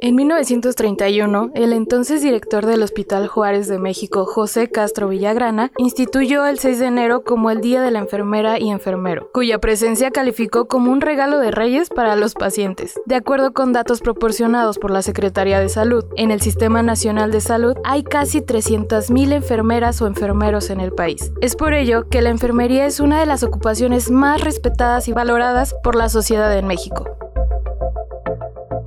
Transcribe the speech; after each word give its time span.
En 0.00 0.14
1931, 0.14 1.50
el 1.54 1.72
entonces 1.72 2.22
director 2.22 2.66
del 2.66 2.84
Hospital 2.84 3.26
Juárez 3.26 3.66
de 3.66 3.80
México, 3.80 4.26
José 4.26 4.70
Castro 4.70 5.08
Villagrana, 5.08 5.72
instituyó 5.76 6.46
el 6.46 6.60
6 6.60 6.78
de 6.78 6.86
enero 6.86 7.24
como 7.24 7.50
el 7.50 7.60
Día 7.60 7.82
de 7.82 7.90
la 7.90 7.98
Enfermera 7.98 8.60
y 8.60 8.70
Enfermero, 8.70 9.28
cuya 9.32 9.58
presencia 9.58 10.12
calificó 10.12 10.68
como 10.68 10.92
un 10.92 11.00
regalo 11.00 11.40
de 11.40 11.50
reyes 11.50 11.88
para 11.88 12.14
los 12.14 12.34
pacientes. 12.34 12.94
De 13.06 13.16
acuerdo 13.16 13.52
con 13.52 13.72
datos 13.72 14.00
proporcionados 14.00 14.78
por 14.78 14.92
la 14.92 15.02
Secretaría 15.02 15.58
de 15.58 15.68
Salud, 15.68 16.04
en 16.16 16.30
el 16.30 16.40
Sistema 16.42 16.80
Nacional 16.84 17.32
de 17.32 17.40
Salud 17.40 17.74
hay 17.82 18.04
casi 18.04 18.40
300.000 18.40 19.32
enfermeras 19.32 20.00
o 20.00 20.06
enfermeros 20.06 20.70
en 20.70 20.78
el 20.78 20.92
país. 20.92 21.32
Es 21.40 21.56
por 21.56 21.74
ello 21.74 22.08
que 22.08 22.22
la 22.22 22.30
enfermería 22.30 22.86
es 22.86 23.00
una 23.00 23.18
de 23.18 23.26
las 23.26 23.42
ocupaciones 23.42 24.12
más 24.12 24.42
respetadas 24.42 25.08
y 25.08 25.12
valoradas 25.12 25.74
por 25.82 25.96
la 25.96 26.08
sociedad 26.08 26.56
en 26.56 26.68
México. 26.68 27.04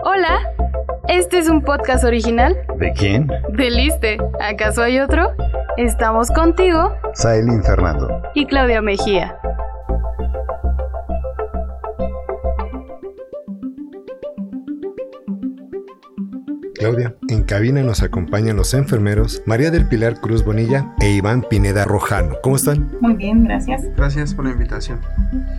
Hola, 0.03 0.39
este 1.11 1.39
es 1.39 1.49
un 1.49 1.61
podcast 1.61 2.03
original 2.03 2.57
¿De 2.77 2.91
quién? 2.93 3.27
de 3.27 3.70
Liste. 3.70 4.17
¿Acaso 4.39 4.81
hay 4.81 4.99
otro? 4.99 5.31
Estamos 5.77 6.29
contigo 6.31 6.93
Sailin 7.13 7.63
Fernando. 7.63 8.21
y 8.34 8.45
Claudia 8.45 8.81
Mejía. 8.81 9.37
Claudia, 16.82 17.15
en 17.27 17.43
cabina 17.43 17.84
nos 17.84 18.01
acompañan 18.01 18.55
los 18.55 18.74
enfermeros 18.74 19.43
María 19.46 19.70
del 19.70 19.87
Pilar 19.87 20.20
Cruz 20.20 20.43
Bonilla 20.43 20.96
e 20.99 21.12
Iván 21.12 21.43
Pineda 21.48 21.85
Rojano. 21.85 22.38
¿Cómo 22.41 22.55
están? 22.55 22.91
Muy 22.99 23.13
bien, 23.13 23.43
gracias. 23.43 23.84
Gracias 23.96 24.34
por 24.34 24.46
la 24.46 24.51
invitación. 24.54 24.99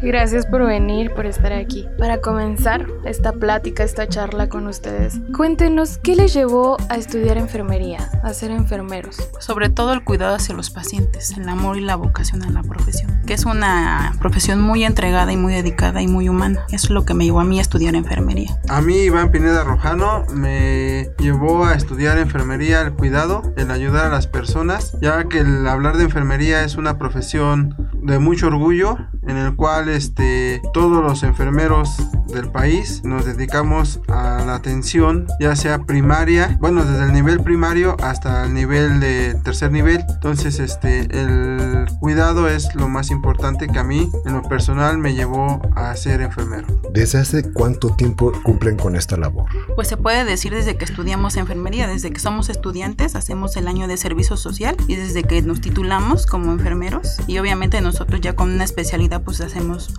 Gracias 0.03 0.47
por 0.47 0.67
venir, 0.67 1.13
por 1.15 1.27
estar 1.27 1.53
aquí. 1.53 1.87
Para 1.97 2.21
comenzar 2.21 2.89
esta 3.05 3.33
plática, 3.33 3.85
esta 3.85 4.09
charla 4.09 4.49
con 4.49 4.67
ustedes, 4.67 5.21
cuéntenos 5.37 5.99
qué 5.99 6.17
les 6.17 6.35
llevó 6.35 6.77
a 6.89 6.97
estudiar 6.97 7.39
enfermería, 7.39 8.11
a 8.25 8.35
ser 8.35 8.51
enfermeros. 8.51 9.17
Sobre 9.39 9.69
todo 9.69 9.93
el 9.93 10.03
cuidado 10.03 10.35
hacia 10.35 10.57
los 10.57 10.71
pacientes, 10.71 11.39
el 11.39 11.49
amor 11.49 11.79
y 11.79 11.83
la 11.83 11.95
vocación 11.95 12.43
a 12.43 12.51
la 12.51 12.65
profesión, 12.65 13.22
que 13.27 13.35
es 13.35 13.45
una 13.45 14.15
profesión 14.19 14.61
muy 14.61 14.85
entregada 14.85 15.33
y 15.33 15.37
muy 15.37 15.53
dedicada 15.53 16.03
y 16.03 16.09
muy 16.09 16.29
humana. 16.29 16.65
Es 16.71 16.91
lo 16.91 17.05
que 17.05 17.15
me 17.15 17.25
llevó 17.25 17.41
a 17.41 17.45
mí 17.45 17.59
a 17.59 17.63
estudiar 17.63 17.95
enfermería. 17.95 18.59
A 18.69 18.81
mí, 18.81 18.97
Iván 18.97 19.31
Pineda 19.31 19.65
Rojano, 19.65 20.25
me 20.35 21.11
llevó 21.19 21.65
a 21.65 21.75
estudiar 21.75 22.19
enfermería, 22.19 22.81
el 22.83 22.93
cuidado, 22.93 23.43
el 23.57 23.71
ayudar 23.71 24.07
a 24.07 24.11
las 24.11 24.27
personas, 24.27 24.97
ya 25.01 25.25
que 25.25 25.39
el 25.41 25.67
hablar 25.67 25.97
de 25.97 26.05
enfermería 26.05 26.65
es 26.65 26.77
una 26.77 26.99
profesión 26.99 27.77
de 28.03 28.19
mucho 28.19 28.49
orgullo 28.49 28.99
en 29.27 29.37
el 29.37 29.55
cual 29.57 29.89
este 29.89 30.63
todos 30.73 31.03
los 31.03 31.23
enfermeros 31.23 31.97
del 32.29 32.51
país 32.51 33.03
nos 33.05 33.25
dedicamos 33.27 34.01
a 34.09 34.45
la 34.45 34.55
atención 34.55 35.27
ya 35.39 35.55
sea 35.55 35.85
primaria 35.85 36.57
bueno 36.61 36.85
desde 36.85 37.05
el 37.05 37.13
nivel 37.13 37.41
primario 37.43 37.97
hasta 38.03 38.45
el 38.45 38.55
nivel 38.55 39.01
de 39.01 39.35
tercer 39.45 39.71
nivel. 39.71 40.05
Entonces 40.09 40.59
este 40.59 41.01
el 41.01 41.87
cuidado 42.01 42.49
es 42.49 42.75
lo 42.75 42.89
más 42.89 43.11
importante 43.11 43.69
que 43.69 43.79
a 43.79 43.85
mí 43.85 44.11
en 44.25 44.33
lo 44.33 44.43
personal 44.43 44.99
me 44.99 45.15
llevó 45.15 45.61
a 45.75 45.95
ser 45.97 46.21
enfermero. 46.21 46.67
¿Desde 46.93 47.19
hace 47.19 47.53
cuánto 47.53 47.95
tiempo 47.95 48.33
cumplen 48.43 48.77
con 48.77 48.97
esta 48.97 49.17
labor? 49.17 49.47
Pues 49.75 49.89
se 49.89 49.97
puede 49.97 50.25
decir 50.25 50.53
desde 50.53 50.77
que 50.77 50.85
estudiamos 50.85 51.37
enfermería, 51.37 51.87
desde 51.87 52.11
que 52.11 52.21
somos 52.21 52.49
estudiantes, 52.49 53.15
hacemos 53.15 53.57
el 53.57 53.69
año 53.69 53.89
de 53.89 53.97
servicio 53.97 54.37
social 54.37 54.77
y 54.89 54.97
desde 54.97 55.23
que 55.25 55.43
nos 55.43 55.61
titulamos 55.61 56.27
como 56.27 56.53
enfermeros. 56.53 57.17
Y 57.27 57.39
obviamente 57.39 57.81
nosotros 57.81 58.21
ya 58.21 58.35
con 58.35 58.51
una 58.51 58.65
especialidad 58.65 59.12
pues 59.21 59.41
hacemos, 59.41 59.95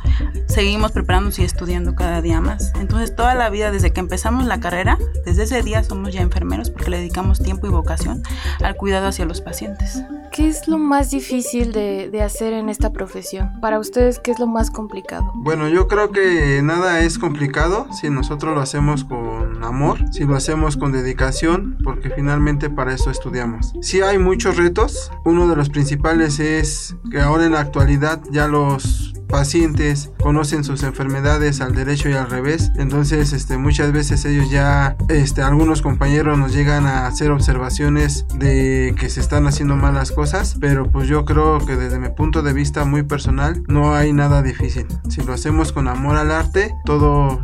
seguimos 0.48 0.92
preparándonos 0.92 1.40
y 1.40 1.44
estudiando 1.44 1.96
cada 1.96 2.22
día 2.22 2.42
más. 2.42 2.74
Entonces 2.76 3.16
toda 3.16 3.36
la 3.36 3.50
vida 3.50 3.72
desde 3.72 3.92
que 3.92 4.00
empezamos 4.00 4.46
la 4.46 4.60
carrera, 4.60 4.98
desde 5.26 5.44
ese 5.44 5.62
día 5.62 5.84
somos 5.84 6.14
ya 6.14 6.22
enfermeros 6.22 6.70
porque 6.70 6.92
le 6.92 6.98
dedicamos 6.98 7.42
tiempo 7.42 7.68
y 7.68 7.70
vocación 7.70 8.24
al 8.62 8.76
cuidado 8.76 9.08
hacia 9.08 9.26
los 9.26 9.42
pacientes. 9.42 10.04
¿Qué 10.34 10.48
es 10.48 10.68
lo 10.68 10.80
más 10.80 11.12
difícil 11.12 11.72
de, 11.74 12.10
de 12.10 12.24
hacer 12.24 12.54
en 12.54 12.68
esta 12.68 12.92
profesión? 12.92 13.52
Para 13.62 13.78
ustedes, 13.78 14.18
¿qué 14.18 14.32
es 14.32 14.40
lo 14.40 14.48
más 14.48 14.72
complicado? 14.72 15.32
Bueno, 15.36 15.70
yo 15.70 15.88
creo 15.88 16.10
que 16.10 16.60
nada 16.64 17.02
es 17.02 17.20
complicado 17.20 17.86
si 17.92 18.10
nosotros 18.10 18.56
lo 18.56 18.62
hacemos 18.62 19.04
con 19.04 19.64
amor, 19.64 20.00
si 20.12 20.24
lo 20.24 20.36
hacemos 20.36 20.76
con 20.76 20.92
dedicación, 20.92 21.78
porque 21.84 22.10
finalmente 22.10 22.72
para 22.72 22.96
eso 22.96 23.12
estudiamos. 23.12 23.74
Sí 23.84 24.02
hay 24.02 24.18
muchos 24.18 24.58
retos, 24.58 25.12
uno 25.24 25.48
de 25.48 25.56
los 25.56 25.70
principales 25.70 26.40
es 26.40 26.96
que 27.12 27.20
ahora 27.20 27.46
en 27.46 27.52
la 27.52 27.60
actualidad 27.60 28.20
ya 28.32 28.48
los 28.48 29.14
pacientes 29.28 30.12
conocen 30.22 30.64
sus 30.64 30.84
enfermedades 30.84 31.60
al 31.60 31.74
derecho 31.74 32.08
y 32.08 32.14
al 32.14 32.30
revés 32.30 32.72
entonces 32.76 33.34
este 33.34 33.58
muchas 33.58 33.92
veces 33.92 34.24
ellos 34.26 34.52
ya 34.52 34.96
este 35.10 35.42
algunos 35.42 35.82
compañeros 35.82 36.38
nos 36.38 36.54
llegan 36.54 36.86
a 36.86 37.08
hacer 37.08 37.32
observaciones 37.32 38.28
de 38.36 38.94
que 38.96 39.10
se 39.10 39.22
están 39.22 39.48
haciendo 39.48 39.76
malas 39.76 40.12
cosas 40.12 40.23
pero 40.60 40.90
pues 40.92 41.08
yo 41.08 41.26
creo 41.26 41.60
que 41.60 41.76
desde 41.76 42.00
mi 42.00 42.10
punto 42.10 42.42
de 42.42 42.54
vista 42.54 42.86
muy 42.86 43.04
personal 43.04 43.64
no 43.68 43.96
hay 43.96 44.14
nada 44.14 44.42
difícil 44.42 44.88
si 45.10 45.22
lo 45.22 45.34
hacemos 45.34 45.72
con 45.72 45.88
amor 45.88 46.16
al 46.18 46.32
arte 46.32 46.74
todo 46.86 47.42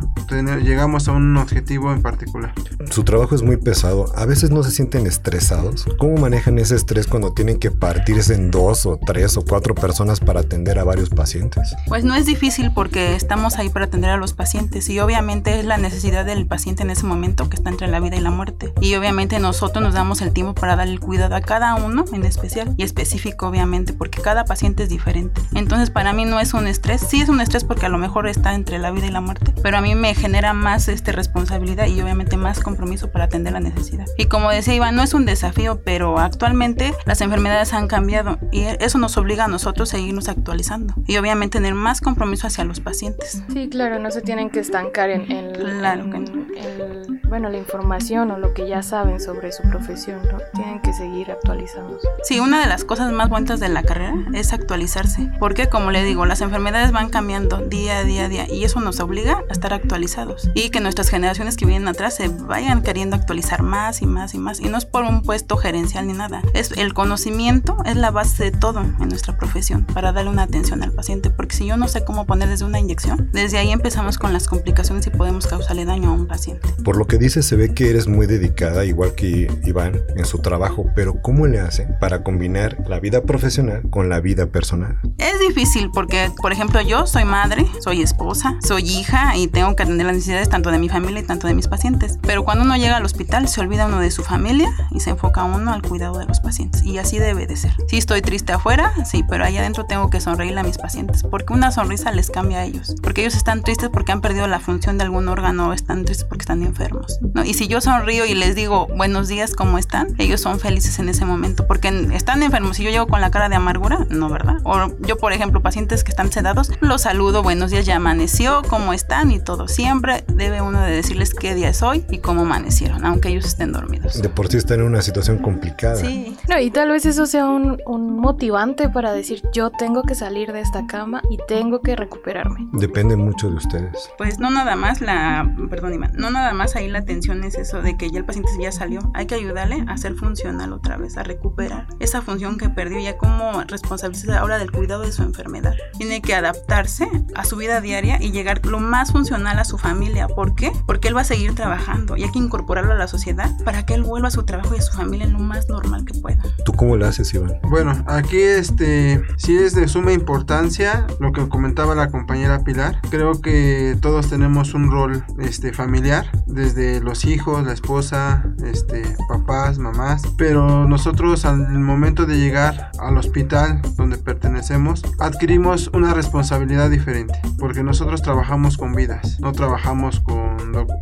llegamos 0.62 1.08
a 1.08 1.12
un 1.12 1.36
objetivo 1.36 1.92
en 1.92 2.02
particular 2.02 2.52
Su 2.90 3.04
trabajo 3.04 3.34
es 3.34 3.42
muy 3.42 3.56
pesado. 3.56 4.06
A 4.16 4.26
veces 4.26 4.50
no 4.50 4.62
se 4.62 4.70
sienten 4.70 5.06
estresados. 5.06 5.86
¿Cómo 5.98 6.16
manejan 6.16 6.58
ese 6.58 6.76
estrés 6.76 7.06
cuando 7.06 7.32
tienen 7.32 7.58
que 7.58 7.70
partirse 7.70 8.34
en 8.34 8.50
dos 8.50 8.86
o 8.86 8.98
tres 9.04 9.36
o 9.36 9.42
cuatro 9.42 9.74
personas 9.74 10.20
para 10.20 10.40
atender 10.40 10.78
a 10.78 10.84
varios 10.84 11.10
pacientes? 11.10 11.74
Pues 11.88 12.04
no 12.04 12.14
es 12.14 12.26
difícil 12.26 12.72
porque 12.72 13.14
estamos 13.14 13.56
ahí 13.56 13.68
para 13.68 13.86
atender 13.86 14.10
a 14.10 14.16
los 14.16 14.32
pacientes 14.32 14.88
y 14.88 15.00
obviamente 15.00 15.58
es 15.58 15.64
la 15.64 15.78
necesidad 15.78 16.24
del 16.24 16.46
paciente 16.46 16.82
en 16.82 16.90
ese 16.90 17.06
momento 17.06 17.48
que 17.48 17.56
está 17.56 17.70
entre 17.70 17.88
la 17.88 18.00
vida 18.00 18.16
y 18.16 18.20
la 18.20 18.30
muerte. 18.30 18.72
Y 18.80 18.94
obviamente 18.94 19.38
nosotros 19.38 19.82
nos 19.82 19.94
damos 19.94 20.20
el 20.22 20.32
tiempo 20.32 20.54
para 20.54 20.76
dar 20.76 20.88
el 20.88 21.00
cuidado 21.00 21.34
a 21.34 21.40
cada 21.40 21.74
uno 21.74 22.04
en 22.12 22.24
especial 22.24 22.69
y 22.76 22.82
específico 22.82 23.46
obviamente 23.48 23.92
porque 23.92 24.20
cada 24.22 24.44
paciente 24.44 24.84
es 24.84 24.88
diferente. 24.88 25.40
Entonces 25.54 25.90
para 25.90 26.12
mí 26.12 26.24
no 26.24 26.40
es 26.40 26.54
un 26.54 26.66
estrés, 26.66 27.00
sí 27.00 27.20
es 27.20 27.28
un 27.28 27.40
estrés 27.40 27.64
porque 27.64 27.86
a 27.86 27.88
lo 27.88 27.98
mejor 27.98 28.28
está 28.28 28.54
entre 28.54 28.78
la 28.78 28.90
vida 28.90 29.06
y 29.06 29.10
la 29.10 29.20
muerte, 29.20 29.52
pero 29.62 29.78
a 29.78 29.80
mí 29.80 29.94
me 29.94 30.14
genera 30.14 30.52
más 30.52 30.88
este, 30.88 31.12
responsabilidad 31.12 31.86
y 31.86 32.00
obviamente 32.00 32.36
más 32.36 32.60
compromiso 32.60 33.10
para 33.10 33.24
atender 33.24 33.52
la 33.52 33.60
necesidad. 33.60 34.06
Y 34.18 34.26
como 34.26 34.50
decía 34.50 34.74
Iván, 34.74 34.96
no 34.96 35.02
es 35.02 35.14
un 35.14 35.24
desafío, 35.26 35.80
pero 35.84 36.18
actualmente 36.18 36.94
las 37.06 37.20
enfermedades 37.20 37.72
han 37.72 37.88
cambiado 37.88 38.38
y 38.52 38.62
eso 38.80 38.98
nos 38.98 39.16
obliga 39.16 39.44
a 39.44 39.48
nosotros 39.48 39.88
a 39.90 39.96
seguirnos 39.96 40.28
actualizando 40.28 40.94
y 41.06 41.16
obviamente 41.16 41.58
tener 41.58 41.74
más 41.74 42.00
compromiso 42.00 42.46
hacia 42.46 42.64
los 42.64 42.80
pacientes. 42.80 43.42
Sí, 43.52 43.68
claro, 43.68 43.98
no 43.98 44.10
se 44.10 44.20
tienen 44.22 44.50
que 44.50 44.60
estancar 44.60 45.10
en, 45.10 45.30
en- 45.30 45.50
Claro 45.52 46.10
que 46.10 46.16
en- 46.16 46.24
no. 46.24 46.46
en, 46.56 47.20
bueno, 47.28 47.48
la 47.48 47.58
información 47.58 48.30
o 48.30 48.38
lo 48.38 48.54
que 48.54 48.68
ya 48.68 48.82
saben 48.82 49.20
sobre 49.20 49.52
su 49.52 49.62
profesión, 49.64 50.20
¿no? 50.30 50.38
Tienen 50.54 50.80
que 50.80 50.92
seguir 50.92 51.30
actualizándose. 51.30 52.06
Sí, 52.22 52.40
una 52.40 52.59
de 52.60 52.66
las 52.66 52.84
cosas 52.84 53.12
más 53.12 53.28
bonitas 53.28 53.60
de 53.60 53.68
la 53.68 53.82
carrera 53.82 54.14
es 54.34 54.52
actualizarse, 54.52 55.30
porque 55.38 55.68
como 55.68 55.90
le 55.90 56.04
digo, 56.04 56.26
las 56.26 56.40
enfermedades 56.40 56.92
van 56.92 57.08
cambiando 57.08 57.58
día 57.58 57.98
a 57.98 58.04
día 58.04 58.26
a 58.26 58.28
día 58.28 58.46
y 58.48 58.64
eso 58.64 58.80
nos 58.80 59.00
obliga 59.00 59.42
a 59.48 59.52
estar 59.52 59.72
actualizados 59.72 60.50
y 60.54 60.70
que 60.70 60.80
nuestras 60.80 61.08
generaciones 61.08 61.56
que 61.56 61.66
vienen 61.66 61.88
atrás 61.88 62.16
se 62.16 62.28
vayan 62.28 62.82
queriendo 62.82 63.16
actualizar 63.16 63.62
más 63.62 64.02
y 64.02 64.06
más 64.06 64.34
y 64.34 64.38
más 64.38 64.60
y 64.60 64.68
no 64.68 64.78
es 64.78 64.84
por 64.84 65.04
un 65.04 65.22
puesto 65.22 65.56
gerencial 65.56 66.06
ni 66.06 66.12
nada, 66.12 66.42
es 66.54 66.72
el 66.72 66.94
conocimiento 66.94 67.78
es 67.86 67.96
la 67.96 68.10
base 68.10 68.44
de 68.44 68.50
todo 68.50 68.80
en 68.80 69.08
nuestra 69.08 69.36
profesión 69.36 69.84
para 69.84 70.12
darle 70.12 70.30
una 70.30 70.42
atención 70.42 70.82
al 70.82 70.92
paciente, 70.92 71.30
porque 71.30 71.56
si 71.56 71.66
yo 71.66 71.76
no 71.76 71.88
sé 71.88 72.04
cómo 72.04 72.26
poner 72.26 72.48
desde 72.48 72.64
una 72.64 72.78
inyección, 72.78 73.30
desde 73.32 73.58
ahí 73.58 73.70
empezamos 73.70 74.18
con 74.18 74.32
las 74.32 74.46
complicaciones 74.46 75.06
y 75.06 75.10
podemos 75.10 75.46
causarle 75.46 75.84
daño 75.84 76.10
a 76.10 76.12
un 76.12 76.26
paciente. 76.26 76.68
Por 76.84 76.96
lo 76.96 77.06
que 77.06 77.18
dices, 77.18 77.46
se 77.46 77.56
ve 77.56 77.74
que 77.74 77.90
eres 77.90 78.06
muy 78.06 78.26
dedicada, 78.26 78.84
igual 78.84 79.14
que 79.14 79.50
Iván, 79.64 80.02
en 80.16 80.24
su 80.24 80.38
trabajo, 80.38 80.86
pero 80.94 81.20
¿cómo 81.22 81.46
le 81.46 81.60
hacen 81.60 81.96
para 81.98 82.22
combinar 82.40 82.78
la 82.88 83.00
vida 83.00 83.20
profesional 83.20 83.82
con 83.90 84.08
la 84.08 84.18
vida 84.20 84.46
personal? 84.46 84.98
Es 85.18 85.38
difícil 85.40 85.90
porque, 85.92 86.30
por 86.40 86.52
ejemplo, 86.52 86.80
yo 86.80 87.06
soy 87.06 87.26
madre, 87.26 87.66
soy 87.80 88.00
esposa, 88.00 88.56
soy 88.66 88.80
hija 88.80 89.36
y 89.36 89.46
tengo 89.46 89.76
que 89.76 89.82
atender 89.82 90.06
las 90.06 90.14
necesidades 90.14 90.48
tanto 90.48 90.70
de 90.70 90.78
mi 90.78 90.88
familia 90.88 91.20
y 91.20 91.26
tanto 91.26 91.46
de 91.46 91.52
mis 91.52 91.68
pacientes. 91.68 92.18
Pero 92.22 92.42
cuando 92.42 92.64
uno 92.64 92.78
llega 92.78 92.96
al 92.96 93.04
hospital 93.04 93.46
se 93.46 93.60
olvida 93.60 93.88
uno 93.88 94.00
de 94.00 94.10
su 94.10 94.22
familia 94.22 94.70
y 94.90 95.00
se 95.00 95.10
enfoca 95.10 95.44
uno 95.44 95.70
al 95.74 95.82
cuidado 95.82 96.18
de 96.18 96.24
los 96.24 96.40
pacientes. 96.40 96.82
Y 96.82 96.96
así 96.96 97.18
debe 97.18 97.46
de 97.46 97.56
ser. 97.56 97.72
Sí 97.88 97.98
estoy 97.98 98.22
triste 98.22 98.54
afuera, 98.54 98.94
sí, 99.04 99.22
pero 99.28 99.44
ahí 99.44 99.58
adentro 99.58 99.84
tengo 99.84 100.08
que 100.08 100.22
sonreírle 100.22 100.60
a 100.60 100.64
mis 100.64 100.78
pacientes 100.78 101.22
porque 101.24 101.52
una 101.52 101.70
sonrisa 101.72 102.10
les 102.10 102.30
cambia 102.30 102.60
a 102.60 102.64
ellos. 102.64 102.94
Porque 103.02 103.20
ellos 103.20 103.36
están 103.36 103.62
tristes 103.62 103.90
porque 103.90 104.12
han 104.12 104.22
perdido 104.22 104.46
la 104.46 104.60
función 104.60 104.96
de 104.96 105.04
algún 105.04 105.28
órgano 105.28 105.68
o 105.68 105.72
están 105.74 106.06
tristes 106.06 106.26
porque 106.26 106.44
están 106.44 106.62
enfermos. 106.62 107.18
¿no? 107.34 107.44
Y 107.44 107.52
si 107.52 107.68
yo 107.68 107.82
sonrío 107.82 108.24
y 108.24 108.34
les 108.34 108.54
digo 108.54 108.86
buenos 108.96 109.28
días, 109.28 109.54
¿cómo 109.54 109.76
están? 109.76 110.14
Ellos 110.16 110.40
son 110.40 110.58
felices 110.58 110.98
en 111.00 111.10
ese 111.10 111.26
momento 111.26 111.66
porque 111.66 111.90
están 112.14 112.29
enfermos. 112.38 112.76
Si 112.76 112.84
yo 112.84 112.90
llego 112.90 113.06
con 113.06 113.20
la 113.20 113.30
cara 113.30 113.48
de 113.48 113.56
amargura, 113.56 114.06
no, 114.08 114.28
¿verdad? 114.28 114.56
O 114.64 114.88
yo, 115.00 115.16
por 115.18 115.32
ejemplo, 115.32 115.60
pacientes 115.60 116.04
que 116.04 116.10
están 116.10 116.30
sedados, 116.32 116.72
los 116.80 117.02
saludo, 117.02 117.42
buenos 117.42 117.70
días, 117.70 117.86
ya 117.86 117.96
amaneció, 117.96 118.62
¿cómo 118.68 118.92
están? 118.92 119.30
Y 119.30 119.40
todo. 119.40 119.68
Siempre 119.68 120.24
debe 120.28 120.60
uno 120.62 120.80
de 120.80 120.90
decirles 120.90 121.34
qué 121.34 121.54
día 121.54 121.68
es 121.70 121.82
hoy 121.82 122.04
y 122.10 122.18
cómo 122.18 122.42
amanecieron, 122.42 123.04
aunque 123.04 123.30
ellos 123.30 123.44
estén 123.44 123.72
dormidos. 123.72 124.20
De 124.20 124.28
por 124.28 124.48
sí 124.48 124.56
están 124.56 124.80
en 124.80 124.86
una 124.86 125.02
situación 125.02 125.38
complicada. 125.38 125.96
Sí. 125.96 126.36
No, 126.48 126.58
y 126.58 126.70
tal 126.70 126.90
vez 126.90 127.06
eso 127.06 127.26
sea 127.26 127.46
un, 127.46 127.80
un 127.86 128.18
motivante 128.18 128.88
para 128.88 129.12
decir 129.12 129.42
yo 129.52 129.70
tengo 129.70 130.02
que 130.02 130.14
salir 130.14 130.52
de 130.52 130.60
esta 130.60 130.86
cama 130.86 131.22
y 131.30 131.38
tengo 131.48 131.80
que 131.80 131.96
recuperarme. 131.96 132.68
Depende 132.72 133.16
mucho 133.16 133.48
de 133.48 133.56
ustedes. 133.56 134.10
Pues 134.18 134.38
no 134.38 134.50
nada 134.50 134.76
más 134.76 135.00
la, 135.00 135.52
perdón 135.68 135.94
Iván, 135.94 136.12
no 136.14 136.30
nada 136.30 136.52
más 136.52 136.76
ahí 136.76 136.88
la 136.88 137.00
atención 137.00 137.44
es 137.44 137.56
eso 137.56 137.82
de 137.82 137.96
que 137.96 138.10
ya 138.10 138.18
el 138.18 138.24
paciente 138.24 138.50
ya 138.60 138.72
salió. 138.72 139.00
Hay 139.14 139.26
que 139.26 139.34
ayudarle 139.34 139.84
a 139.88 139.96
ser 139.96 140.14
funcional 140.14 140.72
otra 140.72 140.96
vez, 140.96 141.16
a 141.16 141.22
recuperar 141.22 141.86
esa 141.98 142.19
función 142.22 142.58
que 142.58 142.68
perdió 142.68 143.00
ya 143.00 143.16
como 143.16 143.62
responsabilidad 143.64 144.38
ahora 144.38 144.58
del 144.58 144.70
cuidado 144.70 145.02
de 145.02 145.12
su 145.12 145.22
enfermedad. 145.22 145.74
Tiene 145.98 146.22
que 146.22 146.34
adaptarse 146.34 147.08
a 147.34 147.44
su 147.44 147.56
vida 147.56 147.80
diaria 147.80 148.22
y 148.22 148.30
llegar 148.30 148.64
lo 148.66 148.80
más 148.80 149.12
funcional 149.12 149.58
a 149.58 149.64
su 149.64 149.78
familia. 149.78 150.28
¿Por 150.28 150.54
qué? 150.54 150.72
Porque 150.86 151.08
él 151.08 151.16
va 151.16 151.22
a 151.22 151.24
seguir 151.24 151.54
trabajando 151.54 152.16
y 152.16 152.24
hay 152.24 152.32
que 152.32 152.38
incorporarlo 152.38 152.92
a 152.92 152.96
la 152.96 153.08
sociedad 153.08 153.50
para 153.64 153.86
que 153.86 153.94
él 153.94 154.02
vuelva 154.02 154.28
a 154.28 154.30
su 154.30 154.44
trabajo 154.44 154.74
y 154.74 154.78
a 154.78 154.82
su 154.82 154.96
familia 154.96 155.26
en 155.26 155.32
lo 155.32 155.38
más 155.38 155.68
normal 155.68 156.04
que 156.04 156.18
pueda. 156.18 156.42
¿Tú 156.64 156.72
cómo 156.72 156.96
lo 156.96 157.06
haces, 157.06 157.32
Iván? 157.34 157.58
Bueno, 157.62 158.04
aquí 158.06 158.38
este 158.38 159.22
sí 159.36 159.56
es 159.56 159.74
de 159.74 159.88
suma 159.88 160.12
importancia 160.12 161.06
lo 161.18 161.32
que 161.32 161.48
comentaba 161.48 161.94
la 161.94 162.10
compañera 162.10 162.64
Pilar. 162.64 163.00
Creo 163.10 163.40
que 163.40 163.96
todos 164.00 164.28
tenemos 164.28 164.74
un 164.74 164.90
rol 164.90 165.24
este 165.38 165.72
familiar, 165.72 166.30
desde 166.46 167.00
los 167.00 167.24
hijos, 167.24 167.64
la 167.64 167.72
esposa, 167.72 168.44
este 168.64 169.02
papás, 169.28 169.78
mamás, 169.78 170.22
pero 170.36 170.86
nosotros 170.86 171.44
al 171.44 171.78
momento 171.78 172.09
de 172.14 172.38
llegar 172.38 172.90
al 172.98 173.16
hospital 173.16 173.80
donde 173.96 174.18
pertenecemos, 174.18 175.04
adquirimos 175.20 175.88
una 175.94 176.12
responsabilidad 176.12 176.90
diferente, 176.90 177.40
porque 177.56 177.84
nosotros 177.84 178.20
trabajamos 178.20 178.76
con 178.76 178.94
vidas, 178.94 179.38
no 179.40 179.52
trabajamos 179.52 180.18
con 180.18 180.49